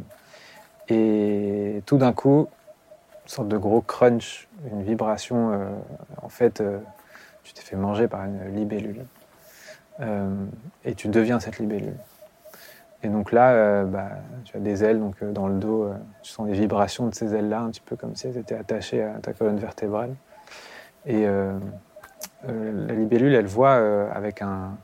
et 0.90 1.82
tout 1.86 1.98
d'un 1.98 2.14
coup 2.14 2.48
une 3.24 3.30
sorte 3.30 3.48
de 3.48 3.58
gros 3.58 3.82
crunch 3.82 4.48
une 4.72 4.84
vibration 4.84 5.52
en 6.22 6.30
fait 6.30 6.64
tu 7.44 7.54
t'es 7.54 7.62
fait 7.62 7.76
manger 7.76 8.08
par 8.08 8.26
une 8.26 8.56
libellule 8.56 9.06
et 10.86 10.96
tu 10.96 11.10
deviens 11.10 11.40
cette 11.40 11.60
libellule 11.60 11.96
et 13.04 13.10
donc 13.10 13.32
là, 13.32 13.52
euh, 13.52 13.84
bah, 13.86 14.10
tu 14.44 14.58
as 14.58 14.60
des 14.60 14.84
ailes 14.84 15.00
donc, 15.00 15.16
euh, 15.22 15.32
dans 15.32 15.48
le 15.48 15.56
dos, 15.56 15.84
euh, 15.84 15.94
tu 16.24 16.32
sens 16.32 16.48
les 16.48 16.54
vibrations 16.54 17.08
de 17.08 17.14
ces 17.14 17.36
ailes-là, 17.36 17.62
un 17.62 17.70
petit 17.70 17.82
peu 17.82 17.96
comme 17.96 18.16
si 18.16 18.28
elles 18.28 18.38
étaient 18.38 18.56
attachées 18.56 19.04
à 19.04 19.14
ta 19.22 19.34
colonne 19.34 19.58
vertébrale. 19.58 20.16
Et 21.06 21.26
la 21.26 22.94
libellule, 22.94 23.34
elle 23.34 23.46
voit 23.46 23.76
avec 24.14 24.42
un, 24.42 24.76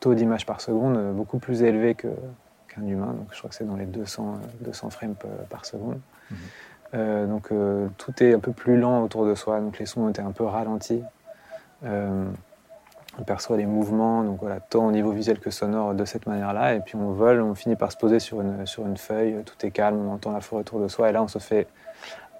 taux 0.00 0.12
d'image 0.12 0.44
par 0.44 0.60
seconde 0.60 1.14
beaucoup 1.14 1.38
plus 1.38 1.62
élevé 1.62 1.94
qu'un 2.76 2.86
humain. 2.86 3.14
Donc 3.18 3.28
je 3.32 3.38
crois 3.38 3.50
que 3.50 3.56
c'est 3.56 3.66
dans 3.66 3.76
les 3.76 3.86
200, 3.86 4.38
200 4.60 4.90
frames 4.90 5.14
par 5.50 5.64
seconde. 5.64 6.00
Mhm. 6.30 7.28
donc 7.28 7.50
tout 7.98 8.22
est 8.22 8.34
un 8.34 8.40
peu 8.40 8.52
plus 8.52 8.76
lent 8.76 9.02
autour 9.02 9.26
de 9.26 9.34
soi, 9.34 9.60
donc 9.60 9.78
les 9.78 9.86
sons 9.86 10.02
ont 10.02 10.08
été 10.08 10.22
un 10.22 10.32
peu 10.32 10.44
ralentis 10.44 11.02
on 13.18 13.24
perçoit 13.24 13.56
les 13.56 13.66
mouvements, 13.66 14.22
donc 14.22 14.40
voilà, 14.40 14.60
tant 14.60 14.86
au 14.86 14.92
niveau 14.92 15.10
visuel 15.10 15.38
que 15.38 15.50
sonore 15.50 15.94
de 15.94 16.04
cette 16.04 16.26
manière-là. 16.26 16.74
Et 16.74 16.80
puis 16.80 16.96
on 16.96 17.12
vole, 17.12 17.40
on 17.40 17.54
finit 17.54 17.76
par 17.76 17.90
se 17.92 17.96
poser 17.96 18.20
sur 18.20 18.40
une, 18.40 18.66
sur 18.66 18.86
une 18.86 18.96
feuille, 18.96 19.42
tout 19.44 19.66
est 19.66 19.70
calme, 19.70 19.98
on 20.06 20.12
entend 20.12 20.32
la 20.32 20.40
forêt 20.40 20.60
autour 20.60 20.80
de 20.80 20.88
soi. 20.88 21.08
Et 21.08 21.12
là, 21.12 21.22
on 21.22 21.28
se 21.28 21.38
fait 21.38 21.66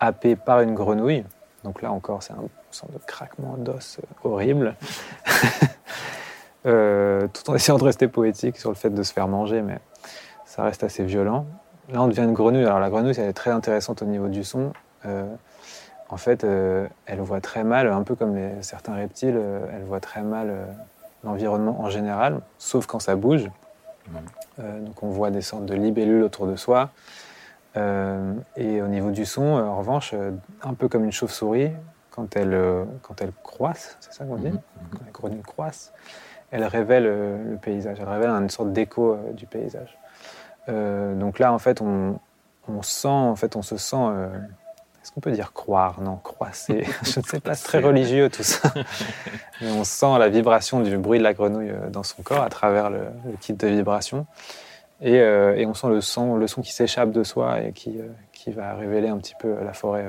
happer 0.00 0.36
par 0.36 0.60
une 0.60 0.74
grenouille. 0.74 1.24
Donc 1.64 1.82
là 1.82 1.90
encore, 1.90 2.22
c'est 2.22 2.34
un 2.34 2.44
sorte 2.70 2.92
de 2.92 2.98
craquement 3.06 3.56
d'os 3.56 3.98
horrible. 4.22 4.74
euh, 6.66 7.26
tout 7.28 7.50
en 7.50 7.54
essayant 7.54 7.78
de 7.78 7.84
rester 7.84 8.08
poétique 8.08 8.58
sur 8.58 8.68
le 8.68 8.76
fait 8.76 8.90
de 8.90 9.02
se 9.02 9.12
faire 9.12 9.28
manger, 9.28 9.62
mais 9.62 9.78
ça 10.56 10.62
reste 10.62 10.82
assez 10.84 11.04
violent. 11.04 11.44
Là, 11.90 12.02
on 12.02 12.08
devient 12.08 12.22
une 12.22 12.32
grenouille. 12.32 12.64
Alors 12.64 12.80
la 12.80 12.88
grenouille, 12.88 13.14
elle 13.18 13.28
est 13.28 13.34
très 13.34 13.50
intéressante 13.50 14.00
au 14.00 14.06
niveau 14.06 14.28
du 14.28 14.42
son. 14.42 14.72
Euh, 15.04 15.26
en 16.08 16.16
fait, 16.16 16.44
euh, 16.44 16.88
elle 17.04 17.20
voit 17.20 17.42
très 17.42 17.62
mal, 17.62 17.88
un 17.88 18.02
peu 18.02 18.14
comme 18.14 18.38
certains 18.62 18.94
reptiles, 18.94 19.36
euh, 19.36 19.66
elle 19.74 19.82
voit 19.82 20.00
très 20.00 20.22
mal 20.22 20.54
l'environnement 21.24 21.80
en 21.80 21.90
général, 21.90 22.40
sauf 22.58 22.86
quand 22.86 23.00
ça 23.00 23.16
bouge. 23.16 23.50
Donc 24.58 25.02
on 25.02 25.10
voit 25.10 25.30
des 25.30 25.42
sortes 25.42 25.66
de 25.66 25.74
libellules 25.74 26.22
autour 26.22 26.46
de 26.46 26.56
soi. 26.56 26.90
et 27.74 28.80
au 28.80 28.88
niveau 28.88 29.10
du 29.10 29.26
son, 29.26 29.42
en 29.42 29.76
revanche, 29.76 30.14
un 30.62 30.72
peu 30.72 30.88
comme 30.88 31.04
une 31.04 31.12
chauve-souris, 31.12 31.72
quand 32.10 32.36
elle, 32.36 32.58
quand 33.02 33.20
elle 33.20 33.32
croisse, 33.42 33.98
c'est 34.00 34.14
ça 34.14 34.24
qu'on 34.24 34.36
dit 34.36 34.48
Mhm. 34.48 34.60
Quand 34.92 35.04
la 35.04 35.12
grenouille 35.12 35.42
croisse, 35.42 35.92
elle 36.50 36.64
révèle 36.64 37.04
le 37.04 37.58
paysage, 37.60 37.98
elle 38.00 38.08
révèle 38.08 38.30
une 38.30 38.48
sorte 38.48 38.72
d'écho 38.72 39.18
du 39.34 39.46
paysage. 39.46 39.98
Donc 40.68 41.38
là, 41.38 41.52
en 41.52 41.58
fait, 41.58 41.80
on, 41.80 42.18
on, 42.68 42.82
sent, 42.82 43.08
en 43.08 43.36
fait, 43.36 43.56
on 43.56 43.62
se 43.62 43.76
sent 43.76 43.96
est-ce 45.06 45.12
qu'on 45.12 45.20
peut 45.20 45.30
dire 45.30 45.52
croire? 45.52 46.00
Non, 46.00 46.16
croire, 46.16 46.52
c'est, 46.52 46.82
je 47.04 47.20
ne 47.20 47.24
sais 47.24 47.38
pas, 47.38 47.54
c'est 47.54 47.64
très 47.64 47.78
religieux 47.78 48.28
tout 48.28 48.42
ça. 48.42 48.74
Mais 49.60 49.70
on 49.70 49.84
sent 49.84 50.18
la 50.18 50.28
vibration 50.28 50.80
du 50.80 50.98
bruit 50.98 51.20
de 51.20 51.22
la 51.22 51.32
grenouille 51.32 51.70
euh, 51.70 51.90
dans 51.90 52.02
son 52.02 52.24
corps 52.24 52.42
à 52.42 52.48
travers 52.48 52.90
le, 52.90 53.02
kit 53.40 53.52
de 53.52 53.68
vibration. 53.68 54.26
Et, 55.00 55.20
euh, 55.20 55.54
et, 55.54 55.64
on 55.64 55.74
sent 55.74 55.90
le 55.90 56.00
son, 56.00 56.34
le 56.34 56.48
son 56.48 56.60
qui 56.60 56.72
s'échappe 56.72 57.12
de 57.12 57.22
soi 57.22 57.60
et 57.60 57.70
qui, 57.70 58.00
euh, 58.00 58.08
qui 58.32 58.50
va 58.50 58.74
révéler 58.74 59.06
un 59.06 59.18
petit 59.18 59.36
peu 59.38 59.54
la 59.62 59.72
forêt 59.74 60.04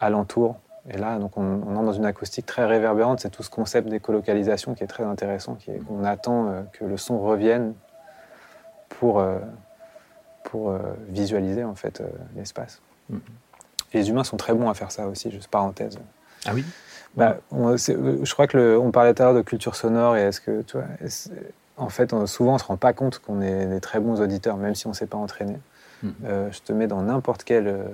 alentour. 0.00 0.56
Et 0.90 0.98
là, 0.98 1.18
donc 1.18 1.38
on, 1.38 1.62
on, 1.66 1.76
entre 1.76 1.86
dans 1.86 1.92
une 1.94 2.04
acoustique 2.04 2.44
très 2.44 2.66
réverbérante. 2.66 3.20
C'est 3.20 3.30
tout 3.30 3.42
ce 3.42 3.48
concept 3.48 3.88
d'écolocalisation 3.88 4.74
qui 4.74 4.84
est 4.84 4.88
très 4.88 5.04
intéressant, 5.04 5.54
qui 5.54 5.70
est 5.70 5.78
qu'on 5.78 6.04
attend 6.04 6.66
que 6.74 6.84
le 6.84 6.98
son 6.98 7.18
revienne 7.20 7.72
pour, 8.90 9.24
pour 10.50 10.76
visualiser 11.08 11.64
en 11.64 11.74
fait 11.74 12.02
l'espace. 12.36 12.80
Mm-hmm. 13.12 13.18
Les 13.94 14.08
humains 14.08 14.24
sont 14.24 14.36
très 14.36 14.54
bons 14.54 14.68
à 14.68 14.74
faire 14.74 14.92
ça 14.92 15.06
aussi, 15.06 15.30
juste 15.30 15.48
parenthèse. 15.48 15.98
Ah 16.46 16.52
oui? 16.54 16.64
Bah, 17.16 17.38
on, 17.50 17.76
Je 17.76 18.32
crois 18.32 18.46
que 18.46 18.56
le, 18.56 18.78
on 18.78 18.90
parlait 18.90 19.14
tout 19.14 19.22
à 19.22 19.26
l'heure 19.26 19.34
de 19.34 19.42
culture 19.42 19.74
sonore 19.74 20.16
et 20.16 20.22
est-ce 20.22 20.40
que, 20.40 20.62
tu 20.62 20.76
vois, 20.76 20.86
en 21.76 21.88
fait, 21.88 22.12
on, 22.12 22.26
souvent 22.26 22.54
on 22.54 22.58
se 22.58 22.64
rend 22.64 22.76
pas 22.76 22.92
compte 22.92 23.18
qu'on 23.18 23.40
est 23.40 23.66
des 23.66 23.80
très 23.80 24.00
bons 24.00 24.20
auditeurs, 24.20 24.56
même 24.56 24.74
si 24.74 24.86
on 24.86 24.90
ne 24.90 24.94
s'est 24.94 25.06
pas 25.06 25.18
entraîné. 25.18 25.58
Mmh. 26.02 26.08
Euh, 26.24 26.52
je 26.52 26.60
te 26.60 26.72
mets 26.72 26.86
dans 26.86 27.02
n'importe 27.02 27.44
quel 27.44 27.66
euh, 27.66 27.84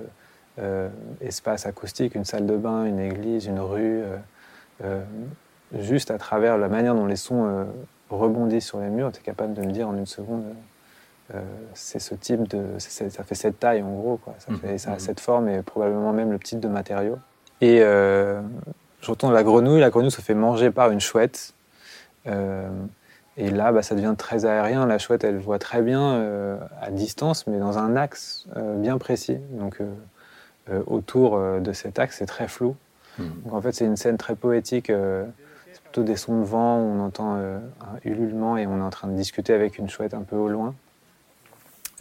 euh, 0.59 0.89
espace 1.21 1.67
acoustique, 1.67 2.15
une 2.15 2.25
salle 2.25 2.47
de 2.47 2.57
bain, 2.57 2.85
une 2.85 3.01
église, 3.01 3.47
une 3.47 3.61
rue, 3.61 4.03
euh, 4.85 5.03
juste 5.79 6.11
à 6.11 6.19
travers 6.19 6.59
la 6.59 6.69
manière 6.69 6.95
dont 6.95 7.07
les 7.07 7.17
sons 7.17 7.67
rebondissent 8.11 8.67
sur 8.67 8.81
les 8.81 8.89
murs, 8.89 9.13
tu 9.13 9.21
es 9.21 9.23
capable 9.23 9.55
de 9.55 9.63
me 9.63 9.73
dire 9.73 9.89
en 9.89 9.97
une 9.97 10.07
seconde. 10.07 10.45
Euh, 11.35 11.43
c'est 11.75 11.99
ce 11.99 12.15
type 12.15 12.47
de. 12.49 12.79
ça 12.79 13.25
fait 13.25 13.35
cette 13.35 13.59
taille 13.59 13.83
en 13.83 13.93
gros, 13.93 14.17
quoi. 14.17 14.35
Ça, 14.39 14.53
fait, 14.55 14.79
ça 14.79 14.93
a 14.93 14.99
cette 14.99 15.21
forme 15.21 15.49
et 15.49 15.63
probablement 15.63 16.13
même 16.13 16.31
le 16.31 16.39
type 16.39 16.61
de 16.61 16.69
matériau. 16.69 17.19
Et 17.61 17.81
euh, 17.81 18.41
je 19.01 19.11
retourne 19.11 19.33
à 19.33 19.35
la 19.35 19.43
grenouille. 19.43 19.81
La 19.81 19.91
grenouille 19.91 20.11
se 20.11 20.21
fait 20.21 20.35
manger 20.35 20.71
par 20.71 20.91
une 20.91 21.01
chouette. 21.01 21.55
Euh, 22.27 22.69
et 23.37 23.51
là, 23.51 23.73
bah, 23.73 23.83
ça 23.83 23.95
devient 23.95 24.15
très 24.17 24.45
aérien. 24.45 24.87
La 24.87 24.99
chouette, 24.99 25.25
elle 25.25 25.39
voit 25.39 25.59
très 25.59 25.83
bien 25.83 26.15
euh, 26.15 26.59
à 26.81 26.91
distance, 26.91 27.47
mais 27.47 27.59
dans 27.59 27.79
un 27.79 27.97
axe 27.97 28.47
bien 28.77 28.99
précis. 28.99 29.39
Donc 29.53 29.81
autour 30.87 31.41
de 31.61 31.73
cet 31.73 31.99
axe, 31.99 32.17
c'est 32.19 32.27
très 32.27 32.49
flou. 32.49 32.75
Mmh. 33.19 33.25
Donc 33.45 33.55
en 33.55 33.61
fait, 33.61 33.73
c'est 33.73 33.85
une 33.85 33.97
scène 33.97 34.17
très 34.17 34.35
poétique. 34.35 34.87
c'est 34.89 35.83
plutôt 35.83 36.03
des 36.03 36.17
sons 36.17 36.41
de 36.41 36.45
vent. 36.45 36.77
On 36.79 37.01
entend 37.01 37.37
un 37.37 37.99
ululement 38.05 38.57
et 38.57 38.67
on 38.67 38.79
est 38.79 38.83
en 38.83 38.91
train 38.91 39.09
de 39.09 39.15
discuter 39.15 39.53
avec 39.53 39.79
une 39.79 39.89
chouette 39.89 40.13
un 40.13 40.23
peu 40.23 40.37
au 40.37 40.49
loin. 40.49 40.75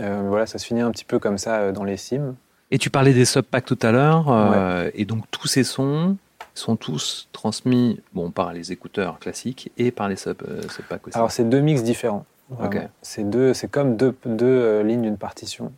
Euh, 0.01 0.23
voilà, 0.27 0.45
ça 0.45 0.57
se 0.57 0.65
finit 0.65 0.81
un 0.81 0.91
petit 0.91 1.05
peu 1.05 1.19
comme 1.19 1.37
ça 1.37 1.57
euh, 1.57 1.71
dans 1.71 1.83
les 1.83 1.97
cimes. 1.97 2.35
Et 2.71 2.77
tu 2.77 2.89
parlais 2.89 3.13
des 3.13 3.25
subpacks 3.25 3.65
tout 3.65 3.79
à 3.81 3.91
l'heure, 3.91 4.29
euh, 4.29 4.83
ouais. 4.85 4.91
et 4.95 5.05
donc 5.05 5.25
tous 5.31 5.47
ces 5.47 5.63
sons 5.63 6.17
sont 6.53 6.75
tous 6.75 7.29
transmis 7.31 8.01
bon, 8.13 8.31
par 8.31 8.53
les 8.53 8.71
écouteurs 8.71 9.19
classiques 9.19 9.71
et 9.77 9.91
par 9.91 10.09
les 10.09 10.15
sub, 10.15 10.41
subpacks 10.69 11.07
aussi. 11.07 11.17
Alors 11.17 11.31
c'est 11.31 11.43
deux 11.47 11.59
mix 11.61 11.83
différents. 11.83 12.25
Okay. 12.61 12.87
C'est 13.01 13.27
deux, 13.29 13.53
c'est 13.53 13.67
comme 13.67 13.97
deux, 13.97 14.15
deux 14.25 14.81
lignes 14.81 15.01
d'une 15.01 15.17
partition, 15.17 15.71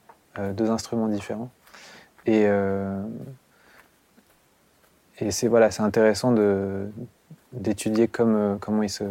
deux 0.54 0.70
instruments 0.70 1.08
différents. 1.08 1.50
Et 2.26 2.46
et 5.20 5.32
c'est 5.32 5.48
voilà, 5.48 5.72
c'est 5.72 5.82
intéressant 5.82 6.32
de 6.32 6.88
d'étudier 7.54 8.08
comme 8.08 8.58
comment 8.60 8.84
ils 8.84 8.90
se, 8.90 9.06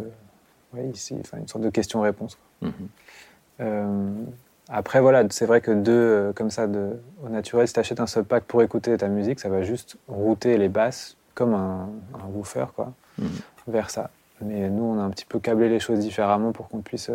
ouais, 0.75 0.87
ici, 0.93 1.17
enfin 1.21 1.39
une 1.39 1.49
sorte 1.49 1.65
de 1.65 1.71
question-réponse. 1.71 2.39
Mm 2.61 2.69
-hmm. 2.69 4.27
Après, 4.69 5.01
voilà, 5.01 5.25
c'est 5.31 5.47
vrai 5.47 5.61
que 5.61 5.71
deux, 5.71 5.93
euh, 5.93 6.33
comme 6.33 6.51
ça, 6.51 6.67
de, 6.67 6.99
au 7.25 7.29
naturel, 7.29 7.69
si 7.69 7.75
tu 7.75 7.81
achètes 7.81 8.01
un 8.01 8.07
subpack 8.07 8.45
pour 8.45 8.63
écouter 8.63 8.97
ta 8.97 9.09
musique, 9.09 9.39
ça 9.39 9.49
va 9.49 9.63
juste 9.63 9.97
router 10.09 10.59
les 10.59 10.69
basses 10.69 11.17
comme 11.35 11.55
un, 11.55 11.89
un 12.15 12.27
woofer, 12.33 12.67
quoi, 12.75 12.93
mmh. 13.19 13.27
vers 13.69 13.91
ça. 13.91 14.11
mais 14.41 14.69
nous, 14.69 14.83
on 14.83 14.99
a 14.99 15.03
un 15.03 15.11
petit 15.11 15.25
peu 15.25 15.39
câblé 15.39 15.69
les 15.69 15.79
choses 15.79 16.01
différemment 16.01 16.53
pour 16.53 16.69
qu'on 16.69 16.81
puisse 16.81 17.11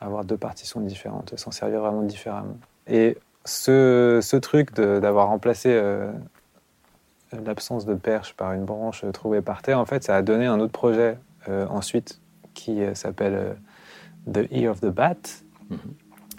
avoir 0.00 0.24
deux 0.24 0.36
partitions 0.36 0.80
différentes, 0.80 1.36
s'en 1.38 1.50
servir 1.50 1.80
vraiment 1.80 2.02
différemment. 2.02 2.56
Et 2.86 3.16
ce, 3.44 4.20
ce 4.22 4.36
truc 4.36 4.74
d'avoir 4.74 5.28
remplacé 5.28 5.80
l'absence 7.44 7.86
de 7.86 7.94
perche 7.94 8.34
par 8.34 8.52
une 8.52 8.64
branche 8.64 9.04
trouvée 9.12 9.40
par 9.40 9.62
terre, 9.62 9.78
en 9.78 9.86
fait, 9.86 10.04
ça 10.04 10.14
a 10.14 10.22
donné 10.22 10.44
un 10.44 10.60
autre 10.60 10.72
projet 10.72 11.16
ensuite 11.48 12.20
qui 12.52 12.82
s'appelle 12.94 13.56
The 14.30 14.46
Ear 14.52 14.72
of 14.72 14.80
the 14.80 14.88
Bat, 14.88 15.16
mhm. 15.70 15.78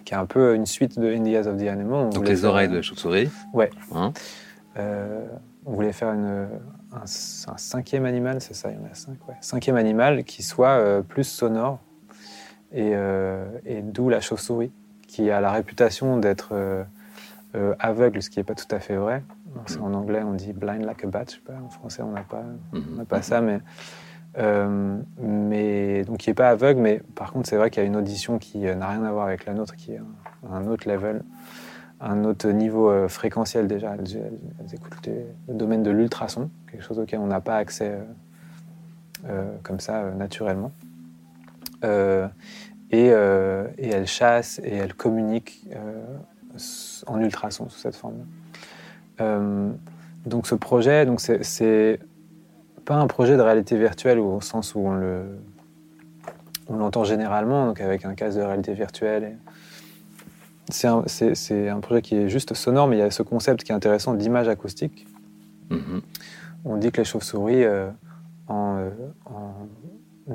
Qui 0.05 0.13
est 0.13 0.17
un 0.17 0.25
peu 0.25 0.55
une 0.55 0.65
suite 0.65 0.99
de 0.99 1.13
Indias 1.13 1.47
of 1.47 1.57
the 1.57 1.67
Animal. 1.67 2.09
Donc 2.09 2.27
les 2.27 2.45
oreilles 2.45 2.69
de 2.69 2.75
la 2.75 2.81
chauve-souris 2.81 3.29
Ouais. 3.53 3.69
Hein 3.93 4.13
euh, 4.77 5.25
on 5.65 5.73
voulait 5.73 5.93
faire 5.93 6.11
une, 6.11 6.47
un, 6.91 7.05
cinquième 7.05 8.05
animal, 8.05 8.41
c'est 8.41 8.53
ça, 8.53 8.69
il 8.71 8.75
y 8.75 8.79
en 8.79 8.91
a 8.91 8.93
cinq, 8.93 9.17
ouais. 9.27 9.35
Cinquième 9.39 9.75
animal 9.75 10.23
qui 10.23 10.43
soit 10.43 10.77
euh, 10.77 11.01
plus 11.01 11.23
sonore, 11.23 11.79
et, 12.71 12.91
euh, 12.93 13.45
et 13.65 13.81
d'où 13.81 14.09
la 14.09 14.19
chauve-souris, 14.19 14.71
qui 15.07 15.29
a 15.29 15.39
la 15.39 15.51
réputation 15.51 16.17
d'être 16.17 16.85
aveugle, 17.79 18.21
ce 18.21 18.31
qui 18.31 18.39
n'est 18.39 18.43
pas 18.43 18.55
tout 18.55 18.65
à 18.71 18.79
fait 18.79 18.95
vrai. 18.95 19.23
Mhm. 19.69 19.83
En 19.83 19.93
anglais, 19.93 20.23
on 20.23 20.33
dit 20.33 20.53
blind 20.53 20.83
like 20.83 21.03
a 21.03 21.07
bat, 21.07 21.25
je 21.27 21.35
sais 21.35 21.41
pas, 21.45 21.53
en 21.63 21.69
français, 21.69 22.01
on 22.01 22.11
n'a 22.11 22.21
pas, 22.21 22.43
mhm. 22.73 23.05
pas 23.05 23.21
ça, 23.21 23.41
mais 23.41 23.59
euh, 24.37 24.97
mais 25.19 26.03
donc, 26.03 26.25
il 26.25 26.29
n'est 26.29 26.35
pas 26.35 26.49
aveugle, 26.49 26.81
mais 26.81 27.01
par 27.15 27.31
contre, 27.31 27.49
c'est 27.49 27.57
vrai 27.57 27.69
qu'il 27.69 27.81
y 27.81 27.85
a 27.85 27.87
une 27.87 27.95
audition 27.95 28.39
qui 28.39 28.67
euh, 28.67 28.75
n'a 28.75 28.89
rien 28.89 29.03
à 29.03 29.11
voir 29.11 29.27
avec 29.27 29.45
la 29.45 29.53
nôtre, 29.53 29.75
qui 29.75 29.93
est 29.93 30.01
un, 30.49 30.67
autre 30.67 30.89
level, 30.89 31.23
un 32.01 32.23
autre 32.23 32.47
niveau 32.49 32.89
euh, 32.89 33.07
fréquentiel 33.07 33.67
déjà. 33.67 33.95
Elles, 33.95 34.73
écoutent 34.73 35.07
le 35.07 35.53
domaine 35.53 35.83
de 35.83 35.91
l'ultrason, 35.91 36.49
quelque 36.71 36.83
chose 36.83 36.99
auquel 36.99 37.19
on 37.19 37.27
n'a 37.27 37.41
pas 37.41 37.57
accès 37.57 37.97
comme 39.61 39.79
ça 39.79 40.11
naturellement. 40.11 40.71
Et, 41.83 42.27
et, 42.91 43.07
elles 43.07 44.07
chassent 44.07 44.59
et 44.63 44.75
elles 44.75 44.93
communiquent 44.93 45.65
en 47.07 47.19
ultrason 47.21 47.69
sous 47.69 47.79
cette 47.79 47.95
forme. 47.95 48.25
donc 50.25 50.47
ce 50.47 50.55
projet, 50.55 51.05
donc 51.05 51.21
c'est 51.21 51.99
pas 52.85 52.95
un 52.95 53.07
projet 53.07 53.37
de 53.37 53.41
réalité 53.41 53.77
virtuelle 53.77 54.19
au 54.19 54.41
sens 54.41 54.75
où 54.75 54.79
on 54.79 54.93
le 54.93 55.25
on 56.67 56.77
l'entend 56.77 57.03
généralement, 57.03 57.67
donc 57.67 57.81
avec 57.81 58.05
un 58.05 58.13
casque 58.15 58.37
de 58.37 58.43
réalité 58.43 58.73
virtuelle. 58.73 59.37
C'est 60.69 60.87
un, 60.87 61.03
un, 61.03 61.79
projet 61.81 62.01
qui 62.01 62.15
est 62.15 62.29
juste 62.29 62.53
sonore, 62.53 62.87
mais 62.87 62.95
il 62.95 62.99
y 62.99 63.03
a 63.03 63.11
ce 63.11 63.21
concept 63.21 63.63
qui 63.63 63.73
est 63.73 63.75
intéressant 63.75 64.13
d'image 64.13 64.47
acoustique. 64.47 65.05
Mm-hmm. 65.69 66.01
On 66.65 66.77
dit 66.77 66.91
que 66.91 67.01
les 67.01 67.05
chauves-souris, 67.05 67.65
euh, 67.65 67.89
euh, 68.49 68.89
en, 69.25 69.67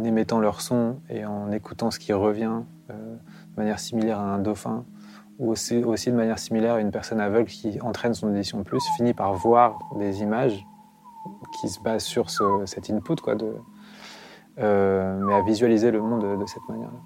émettant 0.05 0.39
leur 0.39 0.61
son 0.61 0.97
et 1.09 1.25
en 1.25 1.51
écoutant 1.51 1.91
ce 1.91 1.99
qui 1.99 2.13
revient 2.13 2.61
euh, 2.91 2.95
de 2.95 3.57
manière 3.57 3.81
similaire 3.81 4.19
à 4.19 4.35
un 4.35 4.39
dauphin, 4.39 4.85
ou 5.39 5.51
aussi, 5.51 5.83
aussi, 5.83 6.11
de 6.11 6.17
manière 6.17 6.39
similaire 6.39 6.75
à 6.75 6.81
une 6.81 6.91
personne 6.91 7.21
aveugle 7.21 7.49
qui 7.49 7.81
entraîne 7.81 8.13
son 8.13 8.29
audition 8.29 8.63
plus, 8.65 8.83
finit 8.97 9.15
par 9.15 9.33
voir 9.33 9.79
des 9.99 10.21
images 10.21 10.67
qui 11.53 11.69
se 11.69 11.81
base 11.81 12.05
sur 12.05 12.31
cet 12.67 12.91
input, 12.91 13.17
quoi, 13.17 13.35
euh, 14.61 15.19
mais 15.25 15.35
à 15.35 15.43
visualiser 15.43 15.91
le 15.91 16.01
monde 16.03 16.39
de, 16.39 16.47
cette 16.47 16.69
manière-là. 16.69 16.99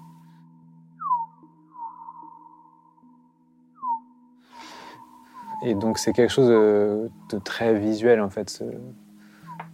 Et 5.65 5.75
donc 5.75 5.97
c'est 5.97 6.13
quelque 6.13 6.31
chose 6.31 6.49
de, 6.49 7.09
très 7.43 7.73
visuel 7.75 8.19
en 8.21 8.29
fait, 8.29 8.63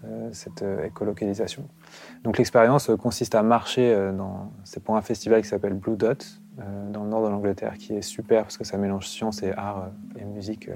euh, 0.04 0.30
cette 0.34 0.62
euh, 0.62 0.86
écolocalisation. 0.86 1.68
Donc 2.24 2.38
l'expérience 2.38 2.92
consiste 3.02 3.34
à 3.34 3.44
marcher 3.44 4.12
dans, 4.16 4.52
c'est 4.66 4.84
pour 4.84 4.98
un 4.98 5.02
festival 5.02 5.42
qui 5.42 5.48
s'appelle 5.48 5.74
Blue 5.74 5.96
Dot 5.96 6.42
dans 6.92 7.06
le 7.06 7.10
nord 7.10 7.24
de 7.24 7.30
l'Angleterre, 7.30 7.78
qui 7.78 7.94
est 7.94 8.02
super 8.02 8.44
parce 8.44 8.58
que 8.58 8.66
ça 8.66 8.78
mélange 8.78 9.08
science 9.08 9.42
et 9.44 9.54
art 9.54 9.92
et 10.18 10.26
musique 10.26 10.70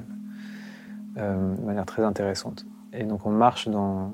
de 1.18 1.66
manière 1.66 1.86
très 1.86 2.04
intéressante. 2.04 2.66
Et 2.94 3.04
donc 3.04 3.26
on 3.26 3.32
marche 3.32 3.68
dans, 3.68 4.12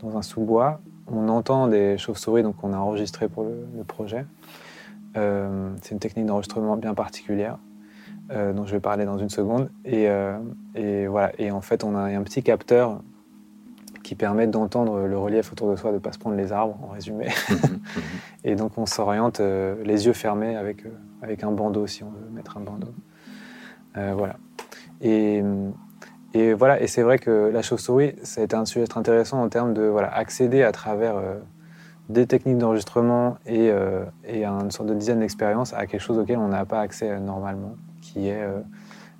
dans 0.00 0.16
un 0.16 0.22
sous-bois, 0.22 0.80
on 1.06 1.28
entend 1.28 1.68
des 1.68 1.98
chauves-souris 1.98 2.42
donc 2.42 2.56
on 2.62 2.72
a 2.72 2.76
enregistré 2.76 3.28
pour 3.28 3.44
le, 3.44 3.84
projet. 3.84 4.24
Euh, 5.16 5.70
c'est 5.82 5.92
une 5.92 5.98
technique 5.98 6.26
d'enregistrement 6.26 6.76
bien 6.76 6.94
particulière 6.94 7.58
euh, 8.30 8.52
dont 8.52 8.64
je 8.64 8.72
vais 8.72 8.80
parler 8.80 9.04
dans 9.04 9.18
une 9.18 9.28
seconde. 9.28 9.70
Et, 9.84 10.08
euh, 10.08 10.38
et 10.74 11.06
voilà. 11.06 11.32
Et 11.38 11.50
en 11.50 11.60
fait, 11.60 11.84
on 11.84 11.94
a 11.94 12.02
un 12.02 12.22
petit 12.22 12.42
capteur 12.42 13.02
qui 14.02 14.14
permet 14.14 14.46
d'entendre 14.46 15.06
le 15.06 15.18
relief 15.18 15.52
autour 15.52 15.70
de 15.70 15.76
soi, 15.76 15.90
de 15.90 15.96
ne 15.96 16.00
pas 16.00 16.12
se 16.12 16.18
prendre 16.18 16.36
les 16.36 16.52
arbres, 16.52 16.78
en 16.82 16.88
résumé. 16.88 17.28
Mhm, 17.50 17.56
mhm. 17.58 18.02
et 18.44 18.56
donc, 18.56 18.78
on 18.78 18.86
s'oriente 18.86 19.40
les 19.40 20.06
yeux 20.06 20.12
fermés 20.12 20.56
avec, 20.56 20.84
avec 21.20 21.44
un 21.44 21.52
bandeau, 21.52 21.86
si 21.86 22.02
on 22.02 22.10
veut 22.10 22.30
mettre 22.32 22.56
un 22.56 22.60
bandeau. 22.60 22.92
voilà. 23.94 24.36
Et, 25.00 25.42
et 26.34 26.54
voilà, 26.54 26.80
et 26.80 26.86
c'est 26.86 27.02
vrai 27.02 27.18
que 27.18 27.50
la 27.52 27.62
chauve-souris, 27.62 28.14
ça 28.22 28.40
a 28.40 28.44
été 28.44 28.56
un 28.56 28.64
sujet 28.64 28.86
très 28.86 29.00
intéressant 29.00 29.42
en 29.42 29.48
termes 29.48 29.74
de 29.74 29.82
voilà, 29.82 30.12
accéder 30.14 30.62
à 30.62 30.72
travers 30.72 31.16
euh, 31.16 31.38
des 32.08 32.26
techniques 32.26 32.56
d'enregistrement 32.56 33.36
et, 33.44 33.70
euh, 33.70 34.04
une 34.26 34.70
sorte 34.70 34.88
de 34.88 34.94
dizaine 34.94 35.20
d'expériences 35.20 35.74
à 35.74 35.86
quelque 35.86 36.00
chose 36.00 36.18
auquel 36.18 36.38
on 36.38 36.48
n'a 36.48 36.64
pas 36.64 36.80
accès 36.80 37.10
euh, 37.10 37.18
normalement, 37.18 37.76
qui 38.00 38.28
est 38.28 38.46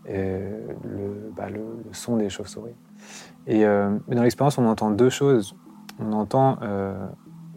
le, 0.09 1.33
bah, 1.37 1.51
le, 1.51 1.61
son 1.93 2.17
des 2.17 2.31
chauves-souris. 2.31 2.75
Et 3.47 3.65
dans 3.65 4.23
l'expérience, 4.23 4.59
on 4.59 4.67
entend 4.67 4.91
deux 4.91 5.11
choses. 5.11 5.55
On 6.01 6.13
entend 6.13 6.59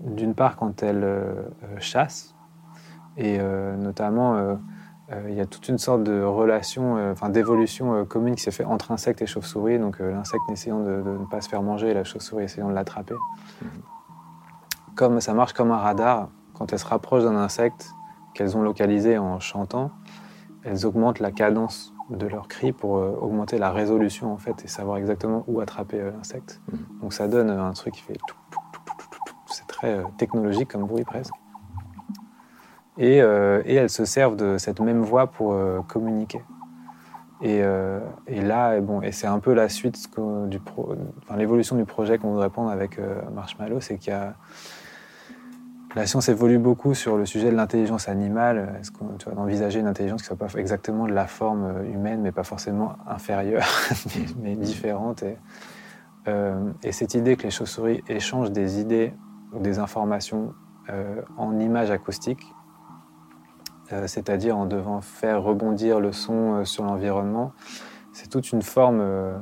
d'une 0.04 0.36
part 0.36 0.56
quand 0.56 0.84
elles 0.84 1.08
chassent, 1.80 2.36
et 3.18 3.40
notamment 3.40 4.58
il 5.12 5.36
y 5.36 5.42
a 5.42 5.46
toute 5.46 5.68
une 5.70 5.78
sorte 5.78 6.04
de 6.04 6.24
relation, 6.24 6.98
euh, 6.98 7.12
enfin 7.12 7.30
d'évolution 7.30 7.94
euh, 7.94 8.04
commune 8.06 8.36
qui 8.36 8.42
s'est 8.42 8.52
faite 8.52 8.66
entre 8.66 8.92
insectes 8.92 9.22
et 9.22 9.28
chauves-souris. 9.28 9.78
Donc 9.78 10.00
l'insecte 10.00 10.44
essayant 10.52 10.80
de, 10.80 11.04
ne 11.04 11.26
pas 11.26 11.42
se 11.42 11.50
faire 11.50 11.62
manger 11.62 11.90
et 11.90 11.94
la 11.94 12.04
chauve-souris 12.04 12.46
essayant 12.46 12.70
de 12.70 12.74
l'attraper. 12.74 13.16
Mhm. 13.62 13.70
Comme 14.96 15.22
ça 15.22 15.34
marche 15.34 15.54
comme 15.54 15.72
un 15.72 15.78
radar, 15.78 16.30
quand 16.54 16.72
elles 16.74 16.80
se 16.80 16.86
rapprochent 16.86 17.24
d'un 17.24 17.36
insecte 17.36 17.92
qu'elles 18.34 18.58
ont 18.58 18.62
localisé 18.62 19.18
en 19.18 19.40
chantant, 19.40 19.92
elles 20.64 20.86
augmentent 20.86 21.20
la 21.20 21.32
cadence 21.32 21.94
de 22.10 22.28
leur 22.28 22.48
cri 22.48 22.72
pour 22.72 22.92
augmenter 22.92 23.58
la 23.58 23.72
résolution 23.72 24.32
en 24.32 24.38
fait 24.38 24.64
et 24.64 24.68
savoir 24.68 24.98
exactement 24.98 25.44
où 25.48 25.60
attraper 25.60 26.12
l'insecte. 26.12 26.62
Mhm. 26.72 27.00
Donc 27.02 27.14
ça 27.14 27.28
donne 27.28 27.50
un 27.50 27.74
truc 27.74 27.94
qui 27.94 28.02
fait 28.02 28.18
c'est 29.48 29.68
très 29.68 30.04
technologique 30.18 30.72
comme 30.72 30.86
bruit 30.86 31.04
presque. 31.04 31.34
Euh, 33.00 33.62
et, 33.66 33.76
elles 33.76 33.90
se 33.90 34.06
servent 34.06 34.36
de 34.36 34.58
cette 34.58 34.80
même 34.80 35.02
voix 35.02 35.28
pour 35.28 35.54
euh, 35.54 35.82
communiquer. 35.88 36.42
Et, 37.42 37.60
euh, 37.62 38.00
et, 38.28 38.42
là, 38.42 38.80
bon, 38.80 39.02
et 39.02 39.12
c'est 39.12 39.28
un 39.28 39.40
peu 39.40 39.54
la 39.54 39.68
suite 39.68 40.10
du 40.48 40.60
enfin, 40.68 41.36
l'évolution 41.36 41.76
du 41.76 41.86
projet 41.86 42.18
qu'on 42.18 42.32
voudrait 42.32 42.50
prendre 42.50 42.70
avec 42.70 43.00
Marshmallow, 43.34 43.82
c'est 43.82 43.98
qu'il 43.98 44.14
y 44.14 44.16
a 44.16 44.36
la 45.96 46.06
science 46.06 46.28
évolue 46.28 46.58
beaucoup 46.58 46.94
sur 46.94 47.16
le 47.18 47.26
sujet 47.26 47.52
de 47.52 47.56
l'intelligence 47.56 48.10
animale. 48.10 48.76
Est-ce 48.80 48.92
qu'on 48.92 49.16
tu 49.18 49.26
vois, 49.26 49.34
d'envisager 49.34 49.80
une 49.80 49.88
intelligence 49.88 50.22
qui 50.22 50.28
soit 50.28 50.36
pas 50.36 50.48
exactement 50.58 51.08
de 51.08 51.14
la 51.14 51.26
forme 51.26 51.86
humaine, 51.86 52.22
mais 52.22 52.34
pas 52.34 52.44
forcément 52.44 52.98
inférieure, 53.08 53.68
mais, 54.42 54.56
différente. 54.56 55.24
Et, 55.24 55.38
et, 56.84 56.92
cette 56.92 57.14
idée 57.14 57.38
que 57.38 57.44
les 57.44 57.52
chauves-souris 57.52 58.04
échangent 58.10 58.52
des 58.52 58.80
idées 58.80 59.14
ou 59.54 59.60
des 59.60 59.80
informations 59.80 60.54
en 61.38 61.60
images 61.60 61.92
acoustiques, 61.92 62.55
euh, 63.94 64.08
c'est-à-dire 64.08 64.58
en 64.58 64.66
devant 64.66 65.00
faire 65.02 65.44
rebondir 65.44 66.00
le 66.00 66.12
son 66.12 66.56
euh, 66.56 66.66
sur 66.66 66.84
l'environnement. 66.84 67.52
C'est 68.14 68.30
toute 68.30 68.52
une 68.52 68.64
forme 68.64 69.00
euh, 69.00 69.38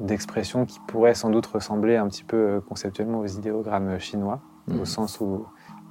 d'expression 0.00 0.64
qui 0.64 0.80
pourrait 0.86 1.14
sans 1.14 1.28
doute 1.28 1.46
ressembler 1.46 1.96
un 1.96 2.08
petit 2.08 2.24
peu 2.24 2.62
conceptuellement 2.66 3.20
aux 3.20 3.26
idéogrammes 3.26 3.98
chinois, 3.98 4.40
au 4.70 4.82
mmh. 4.82 4.86
sens 4.86 5.20
où 5.20 5.46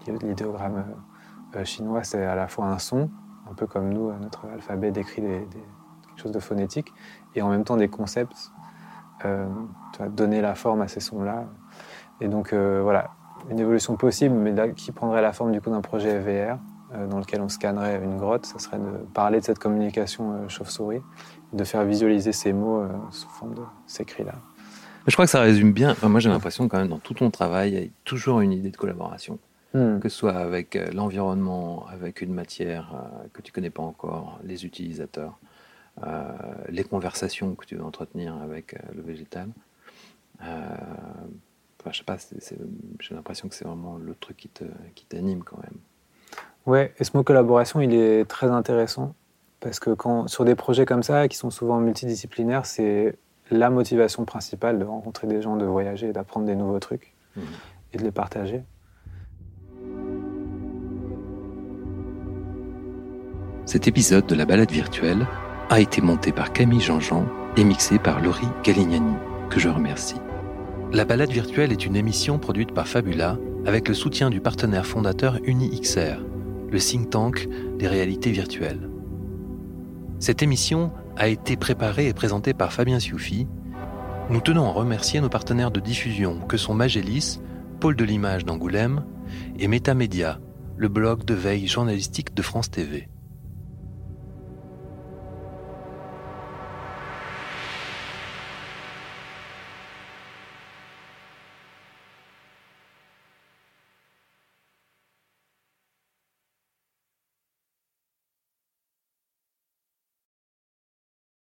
l'idéogramme 0.08 0.84
chinois, 1.64 2.04
c'est 2.04 2.26
à 2.26 2.36
la 2.36 2.48
fois 2.48 2.66
un 2.66 2.80
son, 2.80 3.10
un 3.50 3.54
peu 3.54 3.68
comme 3.68 3.94
nous, 3.94 4.12
notre 4.20 4.46
alphabet 4.52 4.92
décrit 4.92 5.22
quelque 5.22 6.18
chose 6.18 6.32
de 6.32 6.40
phonétique, 6.40 6.92
et 7.36 7.42
en 7.42 7.50
même 7.50 7.64
temps 7.64 7.78
des 7.78 7.88
concepts, 7.88 8.52
donner 10.10 10.42
la 10.42 10.56
forme 10.56 10.82
à 10.82 10.90
ces 10.90 11.00
sons-là. 11.00 11.46
Et 12.20 12.28
donc 12.28 12.54
voilà, 12.54 13.12
une 13.50 13.60
évolution 13.60 13.96
possible, 13.96 14.36
mais 14.36 14.74
qui 14.74 14.92
prendrait 14.92 15.22
la 15.22 15.32
forme 15.32 15.54
du 15.54 15.62
coup 15.62 15.70
d'un 15.70 15.82
projet 15.82 16.20
VR, 16.20 16.58
dans 17.10 17.20
lequel 17.20 17.42
on 17.42 17.50
scannerait 17.50 18.02
une 18.04 18.18
grotte, 18.18 18.46
ça 18.46 18.60
serait 18.60 18.78
de 18.78 19.06
parler 19.14 19.40
de 19.40 19.46
cette 19.46 19.60
communication 19.60 20.34
euh, 20.34 20.50
chauve-souris, 20.50 21.02
de 21.52 21.64
faire 21.64 21.84
visualiser 21.84 22.32
ces 22.32 22.54
mots 22.54 22.82
euh, 22.82 22.90
sous 23.12 23.30
forme 23.30 23.56
de 23.56 23.62
ces 23.88 24.06
cris-là. 24.06 24.36
Je 25.08 25.14
crois 25.14 25.26
que 25.26 25.32
ça 25.32 25.42
résume 25.42 25.74
bien. 25.74 25.96
moi, 26.04 26.20
j'ai 26.20 26.30
l'impression 26.30 26.68
quand 26.68 26.78
même 26.78 26.88
dans 26.88 27.00
tout 27.00 27.14
ton 27.14 27.30
travail, 27.30 27.72
il 27.72 27.80
y 27.80 27.86
a 27.86 27.88
toujours 28.06 28.42
une 28.42 28.54
idée 28.54 28.70
de 28.70 28.78
collaboration, 28.78 29.38
hmm. 29.74 30.00
que 30.00 30.08
ce 30.08 30.18
soit 30.18 30.36
avec 30.36 30.80
l'environnement, 30.94 31.86
avec 31.92 32.22
une 32.22 32.34
matière 32.34 32.94
que 33.34 33.42
tu 33.42 33.52
connais 33.52 33.70
pas 33.70 33.84
encore, 33.84 34.40
les 34.46 34.66
utilisateurs, 34.66 35.38
les 36.70 36.86
conversations 36.86 37.54
que 37.56 37.66
tu 37.66 37.76
veux 37.76 37.84
entretenir 37.84 38.38
avec 38.38 38.78
le 38.96 39.02
végétal. 39.02 39.50
Enfin, 40.40 41.92
je 41.92 41.98
sais 41.98 42.06
pas, 42.06 42.16
j'ai 43.02 43.14
l'impression 43.14 43.50
que 43.50 43.56
c'est 43.56 43.66
vraiment 43.66 43.98
le 43.98 44.16
truc 44.16 44.38
qui 44.38 45.06
t'anime 45.06 45.44
quand 45.44 45.58
même. 45.58 45.80
Ouais, 46.66 46.94
et 46.98 47.04
ce 47.04 47.12
mot 47.16 47.24
collaboration, 47.24 47.82
il 47.82 47.94
est 47.94 48.26
très 48.26 48.48
intéressant 48.48 49.14
parce 49.60 49.80
que 49.80 49.92
quand, 49.92 50.28
sur 50.28 50.46
des 50.46 50.56
projets 50.56 50.86
comme 50.86 51.04
ça, 51.04 51.28
qui 51.28 51.38
sont 51.38 51.50
souvent 51.50 51.80
multidisciplinaires, 51.80 52.66
c'est 52.66 53.18
la 53.50 53.70
motivation 53.70 54.26
principale 54.26 54.80
de 54.80 54.86
rencontrer 54.86 55.28
des 55.28 55.42
gens, 55.42 55.56
de 55.56 55.66
voyager, 55.66 56.12
d'apprendre 56.12 56.46
des 56.46 56.56
nouveaux 56.56 56.80
trucs 56.80 57.14
mmh. 57.36 57.42
et 57.94 57.98
de 57.98 58.04
les 58.04 58.12
partager. 58.12 58.62
Cet 63.66 63.88
épisode 63.88 64.26
de 64.26 64.36
la 64.36 64.46
balade 64.46 64.72
virtuelle 64.72 65.26
a 65.70 65.80
été 65.80 66.02
monté 66.02 66.34
par 66.34 66.52
Camille 66.52 66.82
Jean-Jean 66.82 67.26
et 67.56 67.64
mixé 67.64 67.98
par 68.00 68.22
Laurie 68.22 68.48
Galignani, 68.64 69.16
que 69.50 69.60
je 69.60 69.70
remercie. 69.70 70.20
La 70.92 71.06
balade 71.06 71.32
virtuelle 71.32 71.72
est 71.72 71.86
une 71.86 71.96
émission 71.96 72.38
produite 72.38 72.74
par 72.74 72.88
Fabula 72.88 73.38
avec 73.66 73.88
le 73.88 73.94
soutien 73.94 74.30
du 74.30 74.42
partenaire 74.42 74.86
fondateur 74.86 75.40
UniXR, 75.44 76.20
le 76.74 76.80
think 76.80 77.12
tank 77.12 77.48
des 77.78 77.88
réalités 77.88 78.32
virtuelles. 78.32 78.90
Cette 80.20 80.42
émission 80.42 80.92
a 81.16 81.28
été 81.28 81.56
préparée 81.56 82.08
et 82.08 82.14
présentée 82.14 82.54
par 82.54 82.74
Fabien 82.74 83.00
Sioufi. 83.00 83.48
Nous 84.32 84.42
tenons 84.42 84.66
à 84.66 84.72
remercier 84.72 85.22
nos 85.22 85.30
partenaires 85.30 85.70
de 85.70 85.80
diffusion 85.80 86.40
que 86.40 86.58
sont 86.58 86.74
Magélis, 86.74 87.40
Pôle 87.80 87.96
de 87.96 88.04
l'image 88.04 88.44
d'Angoulême 88.44 89.06
et 89.60 89.68
Métamédia, 89.68 90.40
le 90.76 90.88
blog 90.88 91.26
de 91.26 91.36
veille 91.36 91.68
journalistique 91.68 92.34
de 92.34 92.42
France 92.42 92.72
TV. 92.72 93.08